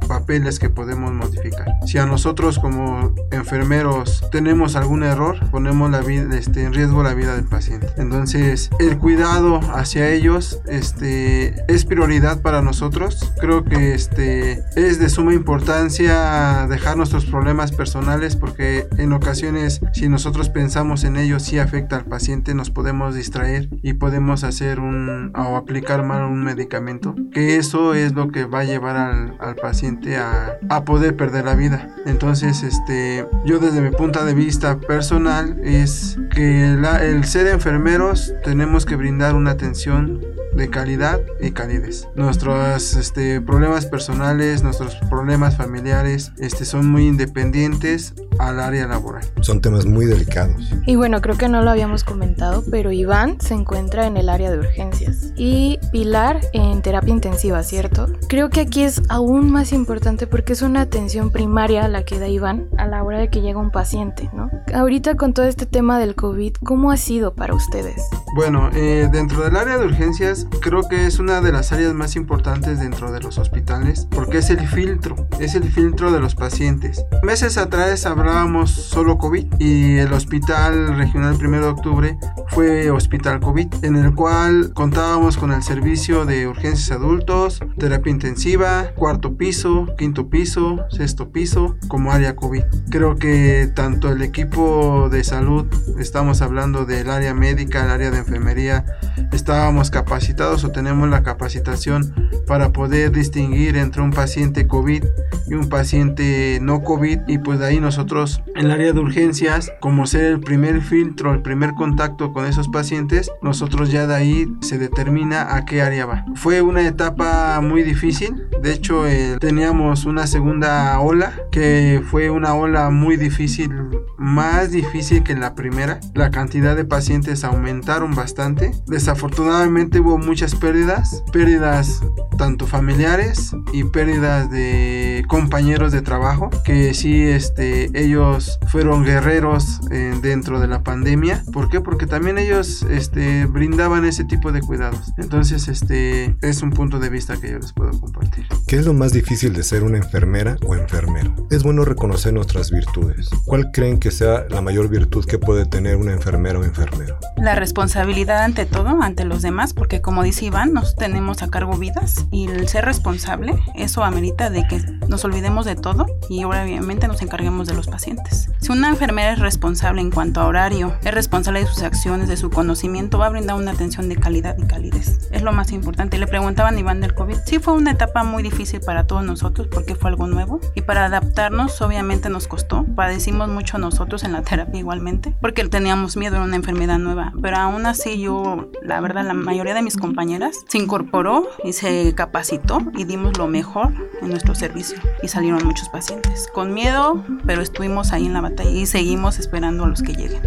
papeles 0.06 0.58
que 0.58 0.70
podemos 0.70 1.12
modificar. 1.12 1.66
Si 1.86 1.98
a 1.98 2.06
nosotros 2.06 2.58
como 2.58 3.14
enfermeros 3.30 4.24
tenemos 4.30 4.76
algún 4.76 5.02
error, 5.02 5.38
ponemos 5.50 5.90
la 5.90 6.00
vida, 6.00 6.36
este, 6.36 6.64
en 6.64 6.72
riesgo 6.72 7.02
la 7.02 7.14
vida 7.14 7.34
del 7.34 7.44
paciente. 7.44 7.88
Entonces, 7.96 8.70
el 8.78 8.98
cuidado 8.98 9.60
hacia 9.74 10.10
ellos 10.10 10.60
este, 10.66 11.54
es 11.72 11.84
prioridad 11.84 12.42
para 12.42 12.62
nosotros. 12.62 13.32
Creo 13.40 13.64
que 13.64 13.94
este, 13.94 14.64
es 14.76 14.98
de 14.98 15.08
suma 15.08 15.34
importancia 15.34 16.66
dejar 16.68 16.96
nuestros 16.96 17.26
problemas 17.26 17.72
personales 17.72 18.36
porque 18.36 18.86
en 18.98 19.12
ocasiones 19.12 19.80
si 19.92 20.08
nosotros 20.08 20.48
pensamos 20.48 21.04
en 21.04 21.16
ellos 21.16 21.42
sí 21.42 21.58
afecta 21.58 21.96
al 21.96 22.04
paciente, 22.04 22.54
nos 22.54 22.70
podemos 22.70 23.14
distraer 23.14 23.68
y 23.82 23.94
podemos 23.94 24.44
hacer 24.44 24.80
un 24.80 25.32
o 25.34 25.56
aplicar 25.56 26.04
mal 26.04 26.24
un 26.24 26.42
medicamento. 26.44 27.14
Que 27.32 27.56
eso 27.56 27.94
es 27.94 28.14
lo 28.14 28.28
que 28.28 28.44
va 28.44 28.60
a 28.60 28.64
llevar 28.64 28.96
al, 28.96 29.36
al 29.40 29.56
paciente 29.60 30.16
a, 30.16 30.58
a 30.68 30.84
poder 30.84 31.16
perder 31.16 31.44
la 31.44 31.54
vida. 31.54 31.88
Entonces, 32.06 32.62
este, 32.62 33.26
yo 33.44 33.58
desde 33.58 33.80
mi 33.80 33.90
punto 33.90 34.24
de 34.24 34.34
vista 34.34 34.78
personal 34.78 35.58
es 35.62 36.16
que 36.34 36.76
la- 36.80 37.04
el 37.04 37.24
ser 37.24 37.46
enfermeros 37.48 38.32
tenemos 38.44 38.86
que 38.86 38.96
brindar 38.96 39.34
una 39.34 39.50
atención 39.52 40.20
de 40.56 40.70
calidad 40.70 41.20
y 41.40 41.52
calidez. 41.52 42.08
Nuestros 42.16 42.94
este, 42.96 43.40
problemas 43.40 43.86
personales, 43.86 44.62
nuestros 44.62 44.96
problemas 45.08 45.56
familiares 45.56 46.32
este, 46.38 46.64
son 46.64 46.90
muy 46.90 47.06
independientes 47.06 48.14
al 48.38 48.58
área 48.60 48.86
laboral. 48.86 49.24
Son 49.40 49.60
temas 49.60 49.86
muy 49.86 50.06
delicados. 50.06 50.72
Y 50.86 50.96
bueno, 50.96 51.20
creo 51.20 51.36
que 51.36 51.48
no 51.48 51.62
lo 51.62 51.70
habíamos 51.70 52.02
comentado, 52.02 52.64
pero 52.70 52.90
Iván 52.92 53.40
se 53.40 53.54
encuentra 53.54 54.06
en 54.06 54.16
el 54.16 54.28
área 54.28 54.50
de 54.50 54.58
urgencias 54.58 55.32
y 55.36 55.78
Pilar 55.92 56.40
en 56.52 56.82
terapia 56.82 57.12
intensiva, 57.14 57.62
¿cierto? 57.62 58.06
Creo 58.28 58.50
que 58.50 58.60
aquí 58.60 58.82
es 58.82 59.00
aún 59.08 59.47
más 59.48 59.72
importante 59.72 60.26
porque 60.26 60.52
es 60.52 60.62
una 60.62 60.82
atención 60.82 61.30
primaria 61.30 61.88
la 61.88 62.04
que 62.04 62.18
da 62.18 62.28
Iván 62.28 62.68
a 62.78 62.86
la 62.86 63.02
hora 63.02 63.18
de 63.18 63.30
que 63.30 63.40
llega 63.40 63.58
un 63.58 63.70
paciente, 63.70 64.30
¿no? 64.32 64.50
Ahorita 64.74 65.16
con 65.16 65.32
todo 65.32 65.46
este 65.46 65.66
tema 65.66 65.98
del 65.98 66.14
COVID, 66.14 66.54
¿cómo 66.64 66.90
ha 66.90 66.96
sido 66.96 67.34
para 67.34 67.54
ustedes? 67.54 68.02
Bueno, 68.34 68.70
eh, 68.74 69.08
dentro 69.10 69.42
del 69.42 69.56
área 69.56 69.78
de 69.78 69.86
urgencias 69.86 70.46
creo 70.60 70.88
que 70.88 71.06
es 71.06 71.18
una 71.18 71.40
de 71.40 71.52
las 71.52 71.72
áreas 71.72 71.94
más 71.94 72.16
importantes 72.16 72.80
dentro 72.80 73.10
de 73.10 73.20
los 73.20 73.38
hospitales 73.38 74.06
porque 74.10 74.38
es 74.38 74.50
el 74.50 74.66
filtro, 74.68 75.16
es 75.40 75.54
el 75.54 75.64
filtro 75.70 76.12
de 76.12 76.20
los 76.20 76.34
pacientes. 76.34 77.04
Meses 77.22 77.56
atrás 77.58 78.06
hablábamos 78.06 78.70
solo 78.70 79.18
COVID 79.18 79.54
y 79.58 79.98
el 79.98 80.12
hospital 80.12 80.96
regional 80.96 81.36
1 81.42 81.60
de 81.60 81.66
octubre 81.66 82.18
fue 82.48 82.90
hospital 82.90 83.40
COVID 83.40 83.84
en 83.84 83.96
el 83.96 84.14
cual 84.14 84.72
contábamos 84.74 85.36
con 85.36 85.52
el 85.52 85.62
servicio 85.62 86.24
de 86.24 86.46
urgencias 86.46 86.90
adultos, 86.90 87.60
terapia 87.78 88.10
intensiva, 88.10 88.90
cuarto 88.94 89.36
piso, 89.38 89.86
quinto 89.96 90.28
piso, 90.28 90.84
sexto 90.90 91.30
piso 91.30 91.76
como 91.88 92.12
área 92.12 92.36
COVID. 92.36 92.64
Creo 92.90 93.16
que 93.16 93.70
tanto 93.74 94.10
el 94.10 94.22
equipo 94.22 95.08
de 95.10 95.24
salud, 95.24 95.66
estamos 95.98 96.42
hablando 96.42 96.84
del 96.84 97.08
área 97.08 97.32
médica, 97.32 97.84
el 97.84 97.90
área 97.90 98.10
de 98.10 98.18
enfermería, 98.18 98.84
estábamos 99.32 99.90
capacitados 99.90 100.64
o 100.64 100.70
tenemos 100.70 101.08
la 101.08 101.22
capacitación 101.22 102.12
para 102.46 102.72
poder 102.72 103.12
distinguir 103.12 103.76
entre 103.76 104.02
un 104.02 104.10
paciente 104.10 104.66
COVID 104.66 105.04
y 105.46 105.54
un 105.54 105.68
paciente 105.68 106.58
no 106.60 106.82
COVID 106.82 107.20
y 107.26 107.38
pues 107.38 107.58
de 107.58 107.66
ahí 107.66 107.80
nosotros 107.80 108.42
en 108.54 108.66
el 108.66 108.70
área 108.70 108.92
de 108.92 109.00
urgencias 109.00 109.72
como 109.80 110.06
ser 110.06 110.24
el 110.24 110.40
primer 110.40 110.82
filtro, 110.82 111.32
el 111.32 111.42
primer 111.42 111.74
contacto 111.74 112.32
con 112.32 112.46
esos 112.46 112.68
pacientes, 112.68 113.30
nosotros 113.42 113.90
ya 113.90 114.06
de 114.06 114.14
ahí 114.14 114.46
se 114.60 114.78
determina 114.78 115.54
a 115.56 115.64
qué 115.64 115.82
área 115.82 116.06
va. 116.06 116.24
Fue 116.34 116.62
una 116.62 116.86
etapa 116.86 117.60
muy 117.60 117.82
difícil, 117.82 118.48
de 118.62 118.72
hecho 118.72 119.06
teníamos 119.40 120.04
una 120.04 120.26
segunda 120.26 120.98
ola 121.00 121.32
que 121.50 122.02
fue 122.10 122.30
una 122.30 122.54
ola 122.54 122.90
muy 122.90 123.16
difícil, 123.16 123.70
más 124.16 124.70
difícil 124.70 125.22
que 125.22 125.34
la 125.34 125.54
primera. 125.54 126.00
La 126.14 126.30
cantidad 126.30 126.76
de 126.76 126.84
pacientes 126.84 127.44
aumentaron 127.44 128.14
bastante. 128.14 128.72
Desafortunadamente 128.86 130.00
hubo 130.00 130.18
muchas 130.18 130.54
pérdidas, 130.54 131.22
pérdidas 131.32 132.02
tanto 132.38 132.66
familiares 132.66 133.54
y 133.72 133.84
pérdidas 133.84 134.50
de 134.50 135.24
compañeros 135.28 135.92
de 135.92 136.00
trabajo 136.00 136.50
que 136.64 136.94
sí 136.94 137.22
este 137.22 137.90
ellos 138.00 138.58
fueron 138.68 139.04
guerreros 139.04 139.80
eh, 139.90 140.14
dentro 140.22 140.60
de 140.60 140.68
la 140.68 140.82
pandemia 140.82 141.42
¿por 141.52 141.68
qué? 141.68 141.80
porque 141.80 142.06
también 142.06 142.38
ellos 142.38 142.86
este 142.88 143.46
brindaban 143.46 144.04
ese 144.04 144.24
tipo 144.24 144.52
de 144.52 144.60
cuidados 144.60 145.12
entonces 145.18 145.68
este 145.68 146.36
es 146.40 146.62
un 146.62 146.70
punto 146.70 147.00
de 147.00 147.10
vista 147.10 147.36
que 147.38 147.50
yo 147.50 147.58
les 147.58 147.72
puedo 147.72 147.90
compartir 147.98 148.46
¿Qué 148.66 148.76
es 148.76 148.86
lo 148.86 148.94
más 148.94 149.12
difícil 149.18 149.52
de 149.52 149.64
ser 149.64 149.82
una 149.82 149.98
enfermera 149.98 150.56
o 150.64 150.76
enfermero? 150.76 151.34
Es 151.50 151.64
bueno 151.64 151.84
reconocer 151.84 152.32
nuestras 152.32 152.70
virtudes. 152.70 153.28
¿Cuál 153.44 153.72
creen 153.72 153.98
que 153.98 154.12
sea 154.12 154.46
la 154.48 154.60
mayor 154.60 154.88
virtud 154.88 155.24
que 155.24 155.40
puede 155.40 155.66
tener 155.66 155.96
una 155.96 156.12
enfermera 156.12 156.60
o 156.60 156.64
enfermero? 156.64 157.18
La 157.36 157.56
responsabilidad 157.56 158.44
ante 158.44 158.64
todo, 158.64 159.02
ante 159.02 159.24
los 159.24 159.42
demás, 159.42 159.74
porque 159.74 160.00
como 160.00 160.22
dice 160.22 160.44
Iván, 160.44 160.72
nos 160.72 160.94
tenemos 160.94 161.42
a 161.42 161.50
cargo 161.50 161.76
vidas 161.76 162.26
y 162.30 162.46
el 162.46 162.68
ser 162.68 162.84
responsable, 162.84 163.58
eso 163.74 164.04
amerita 164.04 164.50
de 164.50 164.66
que 164.68 164.80
nos 165.08 165.24
olvidemos 165.24 165.66
de 165.66 165.74
todo 165.74 166.06
y 166.28 166.44
obviamente 166.44 167.08
nos 167.08 167.20
encarguemos 167.20 167.66
de 167.66 167.74
los 167.74 167.88
pacientes. 167.88 168.50
Si 168.60 168.70
una 168.70 168.88
enfermera 168.88 169.32
es 169.32 169.40
responsable 169.40 170.00
en 170.00 170.12
cuanto 170.12 170.40
a 170.40 170.46
horario, 170.46 170.94
es 171.02 171.12
responsable 171.12 171.60
de 171.60 171.66
sus 171.66 171.82
acciones, 171.82 172.28
de 172.28 172.36
su 172.36 172.50
conocimiento, 172.50 173.18
va 173.18 173.26
a 173.26 173.30
brindar 173.30 173.56
una 173.56 173.72
atención 173.72 174.08
de 174.08 174.16
calidad 174.16 174.56
y 174.58 174.66
calidez. 174.66 175.28
Es 175.32 175.42
lo 175.42 175.52
más 175.52 175.72
importante. 175.72 176.18
Le 176.18 176.28
preguntaban 176.28 176.76
a 176.76 176.80
Iván 176.80 177.00
del 177.00 177.14
COVID. 177.14 177.38
Sí 177.46 177.58
fue 177.58 177.74
una 177.74 177.90
etapa 177.90 178.22
muy 178.22 178.44
difícil 178.44 178.80
para 178.80 179.07
todos 179.08 179.24
nosotros 179.24 179.66
porque 179.66 179.96
fue 179.96 180.10
algo 180.10 180.28
nuevo 180.28 180.60
y 180.76 180.82
para 180.82 181.06
adaptarnos 181.06 181.80
obviamente 181.82 182.28
nos 182.28 182.46
costó. 182.46 182.84
Padecimos 182.94 183.48
mucho 183.48 183.78
nosotros 183.78 184.22
en 184.22 184.32
la 184.32 184.42
terapia 184.42 184.78
igualmente 184.78 185.34
porque 185.40 185.66
teníamos 185.68 186.16
miedo 186.16 186.36
a 186.36 186.44
una 186.44 186.54
enfermedad 186.54 186.98
nueva. 186.98 187.32
Pero 187.42 187.56
aún 187.56 187.86
así 187.86 188.20
yo, 188.20 188.70
la 188.82 189.00
verdad, 189.00 189.26
la 189.26 189.34
mayoría 189.34 189.74
de 189.74 189.82
mis 189.82 189.96
compañeras 189.96 190.56
se 190.68 190.78
incorporó 190.78 191.48
y 191.64 191.72
se 191.72 192.14
capacitó 192.14 192.80
y 192.96 193.04
dimos 193.04 193.36
lo 193.36 193.48
mejor 193.48 193.92
en 194.22 194.30
nuestro 194.30 194.54
servicio 194.54 194.98
y 195.22 195.28
salieron 195.28 195.66
muchos 195.66 195.88
pacientes. 195.88 196.48
Con 196.54 196.72
miedo, 196.72 197.24
pero 197.44 197.62
estuvimos 197.62 198.12
ahí 198.12 198.26
en 198.26 198.34
la 198.34 198.40
batalla 198.40 198.70
y 198.70 198.86
seguimos 198.86 199.40
esperando 199.40 199.84
a 199.84 199.88
los 199.88 200.02
que 200.02 200.12
lleguen. 200.12 200.42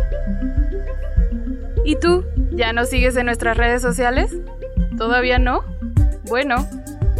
¿Y 1.84 1.96
tú? 1.96 2.24
¿Ya 2.52 2.74
nos 2.74 2.90
sigues 2.90 3.16
en 3.16 3.26
nuestras 3.26 3.58
redes 3.58 3.82
sociales? 3.82 4.36
¿Todavía 4.98 5.40
no? 5.40 5.64
Bueno, 6.30 6.68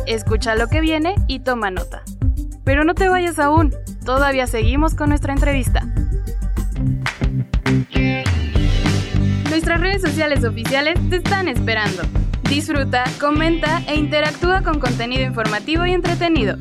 escucha 0.08 0.56
lo 0.56 0.68
que 0.68 0.82
viene 0.82 1.16
y 1.28 1.40
toma 1.40 1.72
nota. 1.72 2.04
Pero 2.64 2.84
no 2.84 2.94
te 2.94 3.10
vayas 3.10 3.40
aún, 3.40 3.74
todavía 4.06 4.48
seguimos 4.48 4.96
con 4.96 5.10
nuestra 5.10 5.34
entrevista. 5.34 5.82
Nuestras 9.50 9.82
redes 9.82 10.02
sociales 10.02 10.44
oficiales 10.44 10.98
te 11.10 11.18
están 11.18 11.48
esperando. 11.48 12.04
Disfruta, 12.44 13.04
comenta 13.20 13.82
e 13.88 13.96
interactúa 13.96 14.62
con 14.62 14.80
contenido 14.80 15.24
informativo 15.24 15.86
y 15.86 15.92
entretenido. 15.92 16.58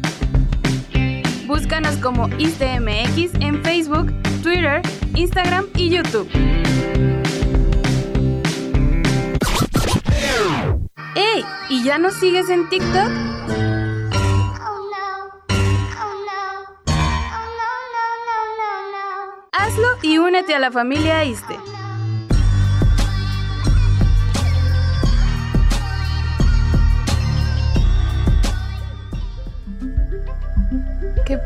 Búscanos 1.46 1.96
como 1.96 2.28
ISTMX 2.38 3.34
en 3.40 3.62
Facebook, 3.64 4.12
Twitter, 4.42 4.82
Instagram 5.14 5.66
y 5.74 5.90
YouTube. 5.90 6.28
¡Ey! 11.16 11.44
¿Y 11.68 11.82
ya 11.82 11.98
nos 11.98 12.14
sigues 12.14 12.48
en 12.50 12.68
TikTok? 12.68 13.29
Y 20.02 20.18
únete 20.18 20.54
a 20.54 20.58
la 20.58 20.70
familia 20.70 21.24
ISTE. 21.24 21.56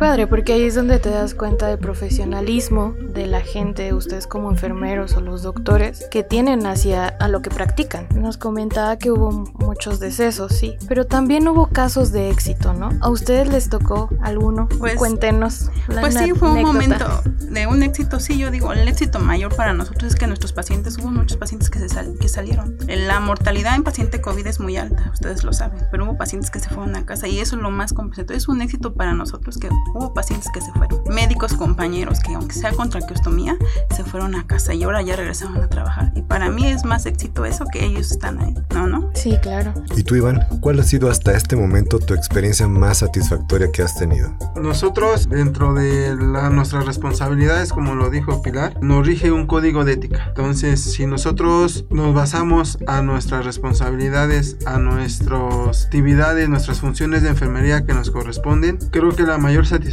Padre, 0.05 0.27
porque 0.27 0.53
ahí 0.53 0.65
es 0.65 0.75
donde 0.75 0.99
te 0.99 1.09
das 1.09 1.33
cuenta 1.35 1.67
del 1.69 1.79
profesionalismo 1.79 2.95
de 3.15 3.27
la 3.27 3.41
gente, 3.41 3.95
ustedes 3.95 4.27
como 4.27 4.51
enfermeros 4.51 5.15
o 5.17 5.23
los 5.23 5.43
doctores, 5.43 6.07
que 6.11 6.23
tienen 6.23 6.67
hacia 6.67 7.07
a 7.09 7.27
lo 7.29 7.41
que 7.41 7.49
practican. 7.49 8.07
Nos 8.15 8.37
comentaba 8.37 8.99
que 8.99 9.11
hubo 9.11 9.31
muchos 9.61 10.01
decesos, 10.01 10.53
sí, 10.53 10.77
pero 10.89 11.07
también 11.07 11.49
hubo 11.49 11.69
casos 11.69 12.13
de 12.13 12.29
éxito, 12.29 12.75
¿no? 12.75 12.91
¿A 13.01 13.09
ustedes 13.09 13.49
les 13.49 13.71
tocó 13.71 14.11
alguno? 14.21 14.69
Pues- 14.79 14.97
Cuéntenos. 14.97 15.71
la 15.89 16.03
Pues 16.03 16.15
sí, 16.17 16.33
fue 16.33 16.51
un 16.51 16.59
anécdota. 16.59 17.23
momento 17.23 17.23
de 17.55 17.67
un 17.67 17.83
éxito, 17.83 18.21
sí, 18.21 18.37
yo 18.39 18.51
digo, 18.51 18.75
el 18.75 18.87
éxito 18.87 19.21
mayor 19.21 19.57
para 19.57 19.73
nosotros 19.73 20.13
es 20.13 20.17
que 20.19 20.27
nuestros 20.27 20.53
pacientes, 20.53 20.99
hubo 20.99 21.09
muchos 21.11 21.39
pacientes 21.39 21.71
que, 21.71 21.79
se 21.79 21.89
sal- 21.89 22.15
que 22.21 22.29
salieron. 22.29 22.77
La 22.87 23.21
mortalidad 23.21 23.75
en 23.75 23.83
paciente 23.85 24.21
COVID 24.21 24.47
es 24.47 24.61
muy 24.61 24.77
alta, 24.77 25.09
ustedes 25.15 25.45
lo 25.45 25.55
saben, 25.55 25.81
pero 25.91 26.05
hubo 26.05 26.19
pacientes 26.19 26.51
que 26.51 26.61
se 26.61 26.69
fueron 26.69 26.95
a 26.95 27.07
casa 27.07 27.27
y 27.27 27.39
eso 27.39 27.57
es 27.57 27.63
lo 27.63 27.71
más 27.71 27.95
completo. 27.95 28.35
Es 28.35 28.49
un 28.49 28.61
éxito 28.61 28.93
para 28.93 29.15
nosotros 29.15 29.57
que 29.57 29.71
hubo 29.95 30.13
pacientes 30.13 30.49
que 30.53 30.61
se 30.61 30.71
fueron. 30.73 31.03
Médicos, 31.09 31.55
compañeros 31.55 32.21
que 32.21 32.35
aunque 32.35 32.55
sea 32.55 32.73
con 32.73 32.91
traqueostomía, 32.91 33.57
se 33.95 34.05
fueron 34.05 34.35
a 34.35 34.47
casa 34.47 34.75
y 34.75 34.83
ahora 34.83 35.03
ya 35.03 35.17
regresaron 35.17 35.57
a 35.63 35.69
trabajar. 35.69 36.13
Y 36.15 36.23
para 36.23 36.51
mí 36.51 36.67
es 36.67 36.85
más 36.85 37.07
éxito 37.07 37.45
eso 37.45 37.65
que 37.73 37.85
ellos 37.85 38.11
están 38.11 38.41
ahí, 38.41 38.55
¿no? 38.75 38.87
¿No? 38.87 39.11
Sí, 39.15 39.37
claro. 39.41 39.73
¿Y 39.97 40.03
tú, 40.03 40.17
Iván? 40.17 40.47
¿Cuál 40.61 40.81
ha 40.81 40.85
sido 40.85 41.11
hasta 41.11 41.33
este 41.33 41.57
momento 41.57 41.99
tu 41.99 42.15
experiencia 42.15 42.69
más 42.69 42.99
satisfactoria 42.99 43.71
que 43.73 43.83
has 43.83 43.97
tenido? 43.97 44.37
Nosotros, 44.61 45.29
dentro 45.29 45.75
de 45.75 46.15
la- 46.17 46.51
nuestras 46.51 46.87
responsabilidades, 46.87 47.73
como 47.73 47.95
lo 47.95 48.11
dijo 48.11 48.43
Pilar, 48.43 48.77
nos 48.83 49.07
rige 49.07 49.31
un 49.33 49.47
código 49.47 49.85
de 49.85 49.93
ética. 49.95 50.25
Entonces, 50.29 50.81
si 50.81 51.07
nosotros 51.07 51.85
nos 51.91 52.15
basamos 52.15 52.79
a 52.87 53.03
nuestras 53.03 53.45
responsabilidades, 53.45 54.57
a 54.67 54.79
nuestras 54.79 55.85
actividades, 55.85 56.49
nuestras 56.49 56.81
funciones 56.81 57.23
de 57.23 57.29
enfermería 57.31 57.85
que 57.85 57.95
nos 57.95 58.11
corresponden, 58.11 58.79
creo 58.91 59.15
que 59.15 59.23
la 59.25 59.39
mayor 59.39 59.67
satisfacción 59.67 59.84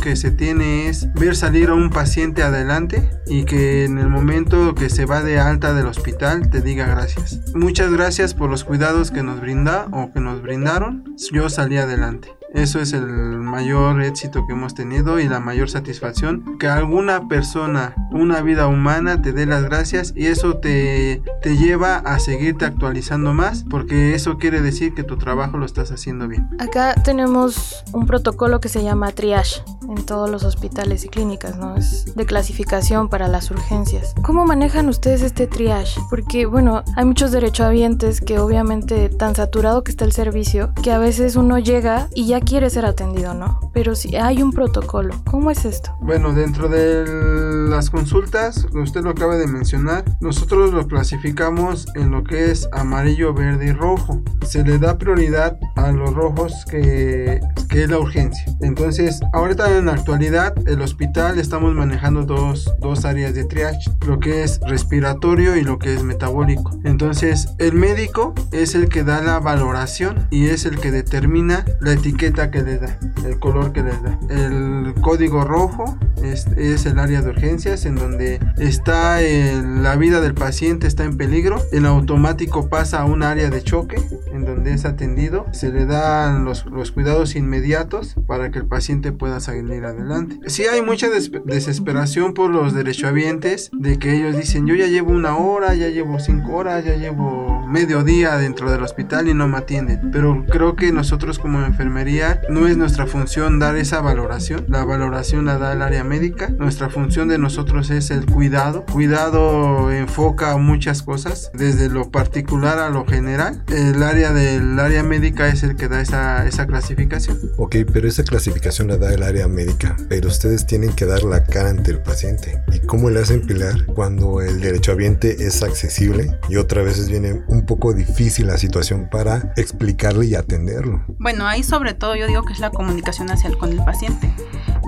que 0.00 0.16
se 0.16 0.30
tiene 0.30 0.88
es 0.88 1.12
ver 1.14 1.36
salir 1.36 1.70
a 1.70 1.74
un 1.74 1.90
paciente 1.90 2.42
adelante 2.42 3.10
y 3.26 3.44
que 3.44 3.84
en 3.84 3.98
el 3.98 4.08
momento 4.08 4.74
que 4.74 4.88
se 4.88 5.04
va 5.04 5.22
de 5.22 5.38
alta 5.38 5.74
del 5.74 5.86
hospital 5.86 6.50
te 6.50 6.60
diga 6.60 6.86
gracias. 6.86 7.40
Muchas 7.54 7.92
gracias 7.92 8.34
por 8.34 8.50
los 8.50 8.64
cuidados 8.64 9.10
que 9.10 9.22
nos 9.22 9.40
brinda 9.40 9.88
o 9.92 10.12
que 10.12 10.20
nos 10.20 10.42
brindaron. 10.42 11.16
Yo 11.32 11.48
salí 11.48 11.78
adelante. 11.78 12.39
Eso 12.52 12.80
es 12.80 12.92
el 12.92 13.06
mayor 13.06 14.02
éxito 14.02 14.46
que 14.46 14.52
hemos 14.52 14.74
tenido 14.74 15.20
y 15.20 15.28
la 15.28 15.40
mayor 15.40 15.70
satisfacción. 15.70 16.58
Que 16.58 16.68
alguna 16.68 17.28
persona, 17.28 17.94
una 18.10 18.40
vida 18.40 18.66
humana, 18.66 19.22
te 19.22 19.32
dé 19.32 19.46
las 19.46 19.62
gracias 19.64 20.12
y 20.16 20.26
eso 20.26 20.56
te, 20.56 21.22
te 21.42 21.56
lleva 21.56 21.96
a 21.96 22.18
seguirte 22.18 22.64
actualizando 22.64 23.32
más 23.32 23.64
porque 23.68 24.14
eso 24.14 24.38
quiere 24.38 24.60
decir 24.60 24.94
que 24.94 25.04
tu 25.04 25.16
trabajo 25.16 25.58
lo 25.58 25.66
estás 25.66 25.92
haciendo 25.92 26.28
bien. 26.28 26.48
Acá 26.58 26.94
tenemos 26.94 27.84
un 27.92 28.06
protocolo 28.06 28.60
que 28.60 28.68
se 28.68 28.82
llama 28.82 29.12
triage 29.12 29.62
en 29.88 30.04
todos 30.04 30.30
los 30.30 30.44
hospitales 30.44 31.04
y 31.04 31.08
clínicas, 31.08 31.56
¿no? 31.56 31.76
Es 31.76 32.14
de 32.14 32.26
clasificación 32.26 33.08
para 33.08 33.28
las 33.28 33.50
urgencias. 33.50 34.14
¿Cómo 34.22 34.44
manejan 34.44 34.88
ustedes 34.88 35.22
este 35.22 35.46
triage? 35.46 36.00
Porque, 36.08 36.46
bueno, 36.46 36.82
hay 36.96 37.04
muchos 37.04 37.32
derechohabientes 37.32 38.20
que 38.20 38.38
obviamente 38.38 39.08
tan 39.08 39.34
saturado 39.34 39.82
que 39.82 39.90
está 39.90 40.04
el 40.04 40.12
servicio 40.12 40.72
que 40.82 40.92
a 40.92 40.98
veces 40.98 41.36
uno 41.36 41.58
llega 41.58 42.08
y 42.14 42.26
ya 42.26 42.39
quiere 42.40 42.70
ser 42.70 42.84
atendido, 42.84 43.34
¿no? 43.34 43.70
Pero 43.72 43.94
si 43.94 44.16
hay 44.16 44.42
un 44.42 44.52
protocolo, 44.52 45.14
¿cómo 45.30 45.50
es 45.50 45.64
esto? 45.64 45.92
Bueno, 46.00 46.32
dentro 46.32 46.68
de 46.68 47.68
las 47.68 47.90
consultas, 47.90 48.66
usted 48.72 49.02
lo 49.02 49.10
acaba 49.10 49.36
de 49.36 49.46
mencionar, 49.46 50.04
nosotros 50.20 50.72
lo 50.72 50.86
clasificamos 50.86 51.86
en 51.94 52.10
lo 52.10 52.24
que 52.24 52.50
es 52.50 52.68
amarillo, 52.72 53.32
verde 53.32 53.66
y 53.66 53.72
rojo. 53.72 54.20
Se 54.46 54.64
le 54.64 54.78
da 54.78 54.98
prioridad 54.98 55.58
a 55.76 55.92
los 55.92 56.14
rojos 56.14 56.64
que, 56.68 57.40
que 57.68 57.84
es 57.84 57.90
la 57.90 57.98
urgencia. 57.98 58.44
Entonces, 58.60 59.20
ahorita 59.32 59.76
en 59.76 59.86
la 59.86 59.92
actualidad, 59.92 60.54
el 60.66 60.82
hospital 60.82 61.38
estamos 61.38 61.74
manejando 61.74 62.22
dos, 62.22 62.72
dos 62.80 63.04
áreas 63.04 63.34
de 63.34 63.44
triage, 63.44 63.90
lo 64.06 64.18
que 64.18 64.42
es 64.42 64.60
respiratorio 64.66 65.56
y 65.56 65.62
lo 65.62 65.78
que 65.78 65.94
es 65.94 66.02
metabólico. 66.02 66.78
Entonces, 66.84 67.48
el 67.58 67.74
médico 67.74 68.34
es 68.52 68.74
el 68.74 68.88
que 68.88 69.04
da 69.04 69.20
la 69.20 69.38
valoración 69.38 70.26
y 70.30 70.48
es 70.48 70.64
el 70.64 70.78
que 70.78 70.90
determina 70.90 71.64
la 71.80 71.92
etiqueta 71.92 72.29
que 72.32 72.62
le 72.62 72.78
da, 72.78 72.96
el 73.26 73.38
color 73.38 73.72
que 73.72 73.82
le 73.82 73.90
da. 73.90 74.18
El 74.30 74.94
código 75.02 75.44
rojo 75.44 75.98
es, 76.22 76.46
es 76.56 76.86
el 76.86 76.98
área 76.98 77.22
de 77.22 77.30
urgencias 77.30 77.84
en 77.86 77.96
donde 77.96 78.38
está 78.58 79.20
el- 79.20 79.82
la 79.82 79.96
vida 79.96 80.20
del 80.20 80.34
paciente 80.34 80.86
está 80.86 81.04
en 81.04 81.16
peligro. 81.16 81.58
El 81.72 81.86
automático 81.86 82.68
pasa 82.68 83.00
a 83.00 83.04
un 83.04 83.22
área 83.22 83.50
de 83.50 83.62
choque 83.62 83.96
en 84.32 84.44
donde 84.44 84.72
es 84.72 84.84
atendido. 84.84 85.46
Se 85.52 85.70
le 85.70 85.86
dan 85.86 86.44
los, 86.44 86.64
los 86.66 86.92
cuidados 86.92 87.34
inmediatos 87.36 88.14
para 88.26 88.50
que 88.50 88.60
el 88.60 88.66
paciente 88.66 89.12
pueda 89.12 89.40
salir 89.40 89.84
adelante. 89.84 90.38
Sí 90.46 90.64
hay 90.64 90.82
mucha 90.82 91.08
des- 91.08 91.32
desesperación 91.44 92.32
por 92.34 92.50
los 92.50 92.74
derechohabientes 92.74 93.70
de 93.72 93.98
que 93.98 94.14
ellos 94.16 94.36
dicen 94.36 94.66
yo 94.66 94.74
ya 94.74 94.86
llevo 94.86 95.10
una 95.10 95.36
hora, 95.36 95.74
ya 95.74 95.88
llevo 95.88 96.18
cinco 96.20 96.54
horas, 96.56 96.84
ya 96.84 96.94
llevo 96.96 97.59
medio 97.70 98.02
día 98.02 98.36
dentro 98.36 98.70
del 98.70 98.82
hospital 98.82 99.28
y 99.28 99.34
no 99.34 99.48
me 99.48 99.58
atienden. 99.58 100.10
Pero 100.10 100.44
creo 100.48 100.76
que 100.76 100.92
nosotros 100.92 101.38
como 101.38 101.64
enfermería 101.64 102.42
no 102.48 102.66
es 102.66 102.76
nuestra 102.76 103.06
función 103.06 103.58
dar 103.58 103.76
esa 103.76 104.00
valoración. 104.00 104.66
La 104.68 104.84
valoración 104.84 105.44
la 105.44 105.58
da 105.58 105.72
el 105.72 105.82
área 105.82 106.04
médica. 106.04 106.48
Nuestra 106.48 106.90
función 106.90 107.28
de 107.28 107.38
nosotros 107.38 107.90
es 107.90 108.10
el 108.10 108.26
cuidado. 108.26 108.84
Cuidado 108.90 109.90
enfoca 109.90 110.56
muchas 110.56 111.02
cosas, 111.02 111.50
desde 111.54 111.88
lo 111.88 112.10
particular 112.10 112.78
a 112.78 112.90
lo 112.90 113.06
general. 113.06 113.62
El 113.68 114.02
área 114.02 114.32
del 114.32 114.78
área 114.78 115.02
médica 115.02 115.48
es 115.48 115.62
el 115.62 115.76
que 115.76 115.88
da 115.88 116.00
esa, 116.00 116.46
esa 116.46 116.66
clasificación. 116.66 117.38
Ok, 117.56 117.76
pero 117.92 118.08
esa 118.08 118.24
clasificación 118.24 118.88
la 118.88 118.96
da 118.96 119.14
el 119.14 119.22
área 119.22 119.48
médica, 119.48 119.96
pero 120.08 120.28
ustedes 120.28 120.66
tienen 120.66 120.92
que 120.92 121.06
dar 121.06 121.22
la 121.22 121.44
cara 121.44 121.70
ante 121.70 121.92
el 121.92 122.00
paciente. 122.00 122.60
¿Y 122.72 122.80
cómo 122.80 123.10
le 123.10 123.20
hacen 123.20 123.46
pilar 123.46 123.86
cuando 123.86 124.40
el 124.40 124.60
derechohabiente 124.60 125.46
es 125.46 125.62
accesible 125.62 126.36
y 126.48 126.56
otras 126.56 126.84
veces 126.84 127.08
viene 127.08 127.42
un 127.48 127.59
poco 127.62 127.94
difícil 127.94 128.46
la 128.46 128.58
situación 128.58 129.08
para 129.10 129.52
explicarle 129.56 130.26
y 130.26 130.34
atenderlo? 130.34 131.04
Bueno, 131.18 131.46
ahí 131.46 131.62
sobre 131.62 131.94
todo 131.94 132.16
yo 132.16 132.26
digo 132.26 132.42
que 132.44 132.52
es 132.52 132.60
la 132.60 132.70
comunicación 132.70 133.30
hacia 133.30 133.48
el, 133.48 133.58
con 133.58 133.70
el 133.72 133.84
paciente, 133.84 134.32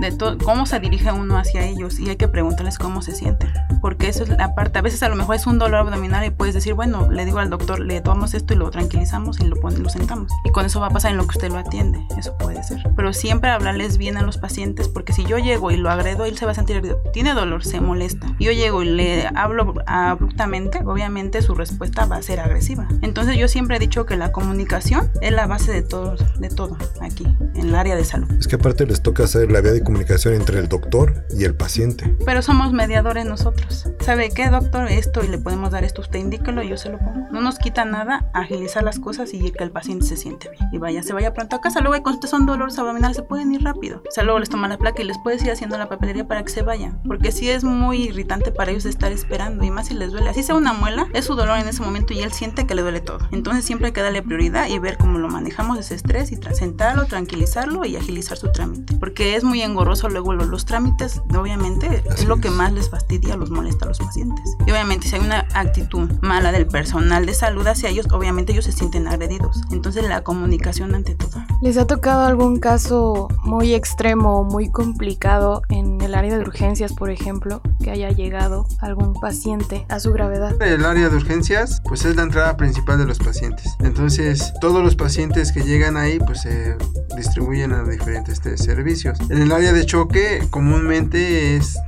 de 0.02 0.36
cómo 0.44 0.66
se 0.66 0.80
dirige 0.80 1.12
uno 1.12 1.38
hacia 1.38 1.64
ellos 1.64 1.98
y 2.00 2.10
hay 2.10 2.16
que 2.16 2.28
preguntarles 2.28 2.78
cómo 2.78 3.02
se 3.02 3.14
sienten, 3.14 3.50
porque 3.80 4.08
eso 4.08 4.24
es 4.24 4.30
la 4.30 4.54
parte, 4.54 4.78
a 4.78 4.82
veces 4.82 5.02
a 5.02 5.08
lo 5.08 5.14
mejor 5.14 5.36
es 5.36 5.46
un 5.46 5.58
dolor 5.58 5.86
abdominal 5.86 6.24
y 6.24 6.30
puedes 6.30 6.54
decir, 6.54 6.74
bueno, 6.74 7.10
le 7.10 7.24
digo 7.24 7.38
al 7.38 7.50
doctor, 7.50 7.80
le 7.80 8.00
tomamos 8.00 8.34
esto 8.34 8.52
y 8.52 8.56
lo 8.56 8.70
tranquilizamos 8.70 9.40
y 9.40 9.44
lo, 9.44 9.56
lo 9.56 9.88
sentamos 9.88 10.32
y 10.44 10.50
con 10.50 10.66
eso 10.66 10.80
va 10.80 10.88
a 10.88 10.90
pasar 10.90 11.12
en 11.12 11.18
lo 11.18 11.24
que 11.24 11.38
usted 11.38 11.50
lo 11.50 11.58
atiende, 11.58 12.04
eso 12.18 12.36
puede 12.36 12.62
ser, 12.64 12.82
pero 12.96 13.12
siempre 13.12 13.50
hablarles 13.50 13.96
bien 13.96 14.16
a 14.16 14.22
los 14.22 14.38
pacientes 14.38 14.88
porque 14.88 15.12
si 15.12 15.24
yo 15.24 15.38
llego 15.38 15.70
y 15.70 15.76
lo 15.76 15.90
agredo, 15.90 16.24
él 16.24 16.36
se 16.36 16.46
va 16.46 16.52
a 16.52 16.54
sentir, 16.54 16.96
tiene 17.12 17.34
dolor, 17.34 17.64
se 17.64 17.80
molesta, 17.80 18.26
yo 18.40 18.50
llego 18.50 18.82
y 18.82 18.90
le 18.90 19.28
hablo 19.34 19.74
abruptamente, 19.86 20.80
obviamente 20.84 21.42
su 21.42 21.54
respuesta 21.54 22.06
va 22.06 22.16
a 22.16 22.22
ser 22.22 22.40
agresiva, 22.40 22.88
entonces 23.02 23.36
yo 23.36 23.46
siempre 23.46 23.76
he 23.76 23.78
dicho 23.78 24.04
que 24.04 24.16
la 24.16 24.32
comunicación 24.32 25.10
es 25.20 25.32
la 25.32 25.46
base 25.46 25.72
de 25.72 25.82
todo, 25.82 26.16
de 26.38 26.48
todo 26.48 26.76
aquí, 27.00 27.24
en 27.54 27.68
el 27.68 27.74
área 27.76 27.94
de 27.94 28.04
salud. 28.04 28.28
Es 28.38 28.48
que 28.48 28.56
aparte 28.56 28.84
les 28.84 29.00
toca 29.00 29.24
hacer 29.24 29.50
la 29.52 29.60
vía 29.60 29.72
de 29.72 29.80
comunicación 29.80 29.91
entre 29.96 30.58
el 30.58 30.68
doctor 30.68 31.24
y 31.30 31.44
el 31.44 31.54
paciente. 31.54 32.14
Pero 32.24 32.42
somos 32.42 32.72
mediadores 32.72 33.26
nosotros. 33.26 33.88
¿Sabe 34.00 34.30
qué, 34.30 34.48
doctor? 34.48 34.88
Esto 34.88 35.22
y 35.24 35.28
le 35.28 35.38
podemos 35.38 35.70
dar 35.70 35.84
esto, 35.84 36.00
usted 36.00 36.18
indíquelo 36.18 36.62
y 36.62 36.68
yo 36.68 36.76
se 36.76 36.90
lo 36.90 36.98
pongo. 36.98 37.28
No 37.30 37.40
nos 37.40 37.58
quita 37.58 37.84
nada 37.84 38.30
agilizar 38.34 38.84
las 38.84 38.98
cosas 38.98 39.32
y 39.32 39.50
que 39.50 39.64
el 39.64 39.70
paciente 39.70 40.06
se 40.06 40.16
siente 40.16 40.50
bien. 40.50 40.68
Y 40.72 40.78
vaya, 40.78 41.02
se 41.02 41.12
vaya 41.12 41.32
pronto 41.32 41.56
a 41.56 41.60
casa. 41.60 41.80
Luego 41.80 41.94
hay 41.94 42.02
son 42.26 42.46
dolores 42.46 42.78
abdominales, 42.78 43.16
se 43.16 43.22
pueden 43.22 43.52
ir 43.52 43.62
rápido. 43.62 44.02
O 44.06 44.10
sea, 44.10 44.24
luego 44.24 44.38
les 44.38 44.48
toman 44.48 44.70
la 44.70 44.78
placa 44.78 45.02
y 45.02 45.04
les 45.04 45.18
puedes 45.18 45.42
ir 45.42 45.50
haciendo 45.50 45.78
la 45.78 45.88
papelería 45.88 46.26
para 46.26 46.42
que 46.42 46.50
se 46.50 46.62
vayan. 46.62 47.00
Porque 47.06 47.32
sí 47.32 47.50
es 47.50 47.64
muy 47.64 48.04
irritante 48.04 48.52
para 48.52 48.70
ellos 48.70 48.84
estar 48.84 49.12
esperando 49.12 49.64
y 49.64 49.70
más 49.70 49.88
si 49.88 49.94
les 49.94 50.12
duele. 50.12 50.30
Así 50.30 50.42
sea 50.42 50.54
una 50.54 50.72
muela, 50.72 51.08
es 51.12 51.24
su 51.24 51.34
dolor 51.34 51.58
en 51.58 51.68
ese 51.68 51.82
momento 51.82 52.12
y 52.12 52.20
él 52.20 52.32
siente 52.32 52.66
que 52.66 52.74
le 52.74 52.82
duele 52.82 53.00
todo. 53.00 53.18
Entonces 53.32 53.64
siempre 53.64 53.88
hay 53.88 53.92
que 53.92 54.02
darle 54.02 54.22
prioridad 54.22 54.68
y 54.68 54.78
ver 54.78 54.98
cómo 54.98 55.18
lo 55.18 55.28
manejamos 55.28 55.78
ese 55.78 55.94
estrés 55.94 56.32
y 56.32 56.36
sentarlo, 56.54 57.06
tranquilizarlo 57.06 57.84
y 57.84 57.96
agilizar 57.96 58.36
su 58.36 58.50
trámite. 58.52 58.94
Porque 58.96 59.36
es 59.36 59.44
muy 59.44 59.62
engorroso 59.62 59.81
engorroso 59.82 60.08
luego 60.08 60.32
los, 60.32 60.46
los 60.46 60.64
trámites, 60.64 61.22
obviamente 61.36 62.04
Así 62.08 62.22
es 62.22 62.28
lo 62.28 62.36
que 62.36 62.48
es. 62.48 62.54
más 62.54 62.72
les 62.72 62.88
fastidia, 62.88 63.36
los 63.36 63.50
molesta 63.50 63.86
a 63.86 63.88
los 63.88 63.98
pacientes. 63.98 64.56
Y 64.66 64.70
obviamente 64.70 65.08
si 65.08 65.16
hay 65.16 65.22
una 65.22 65.46
actitud 65.54 66.08
mala 66.20 66.52
del 66.52 66.66
personal 66.66 67.26
de 67.26 67.34
salud 67.34 67.66
hacia 67.66 67.88
ellos, 67.88 68.06
obviamente 68.12 68.52
ellos 68.52 68.64
se 68.64 68.72
sienten 68.72 69.08
agredidos. 69.08 69.60
Entonces 69.70 70.08
la 70.08 70.22
comunicación 70.22 70.94
ante 70.94 71.16
todo. 71.16 71.42
¿Les 71.60 71.76
ha 71.78 71.86
tocado 71.86 72.24
algún 72.24 72.60
caso 72.60 73.28
muy 73.42 73.74
extremo 73.74 74.44
muy 74.44 74.70
complicado 74.70 75.62
en 75.68 76.00
el 76.00 76.14
área 76.14 76.36
de 76.36 76.42
urgencias, 76.42 76.92
por 76.92 77.10
ejemplo, 77.10 77.60
que 77.82 77.90
haya 77.90 78.10
llegado 78.10 78.66
algún 78.80 79.14
paciente 79.14 79.84
a 79.88 79.98
su 79.98 80.12
gravedad? 80.12 80.60
El 80.62 80.84
área 80.84 81.08
de 81.08 81.16
urgencias, 81.16 81.82
pues 81.84 82.04
es 82.04 82.14
la 82.14 82.22
entrada 82.22 82.56
principal 82.56 82.98
de 82.98 83.06
los 83.06 83.18
pacientes. 83.18 83.66
Entonces, 83.80 84.52
todos 84.60 84.82
los 84.84 84.94
pacientes 84.94 85.50
que 85.50 85.62
llegan 85.62 85.96
ahí, 85.96 86.18
pues 86.20 86.42
se 86.42 86.76
distribuyen 87.16 87.72
a 87.72 87.82
diferentes 87.82 88.34
este, 88.34 88.56
servicios. 88.56 89.18
En 89.30 89.42
el 89.42 89.52
área 89.52 89.61
de 89.70 89.86
choque, 89.86 90.40
comúnmente 90.50 91.56
es 91.56 91.78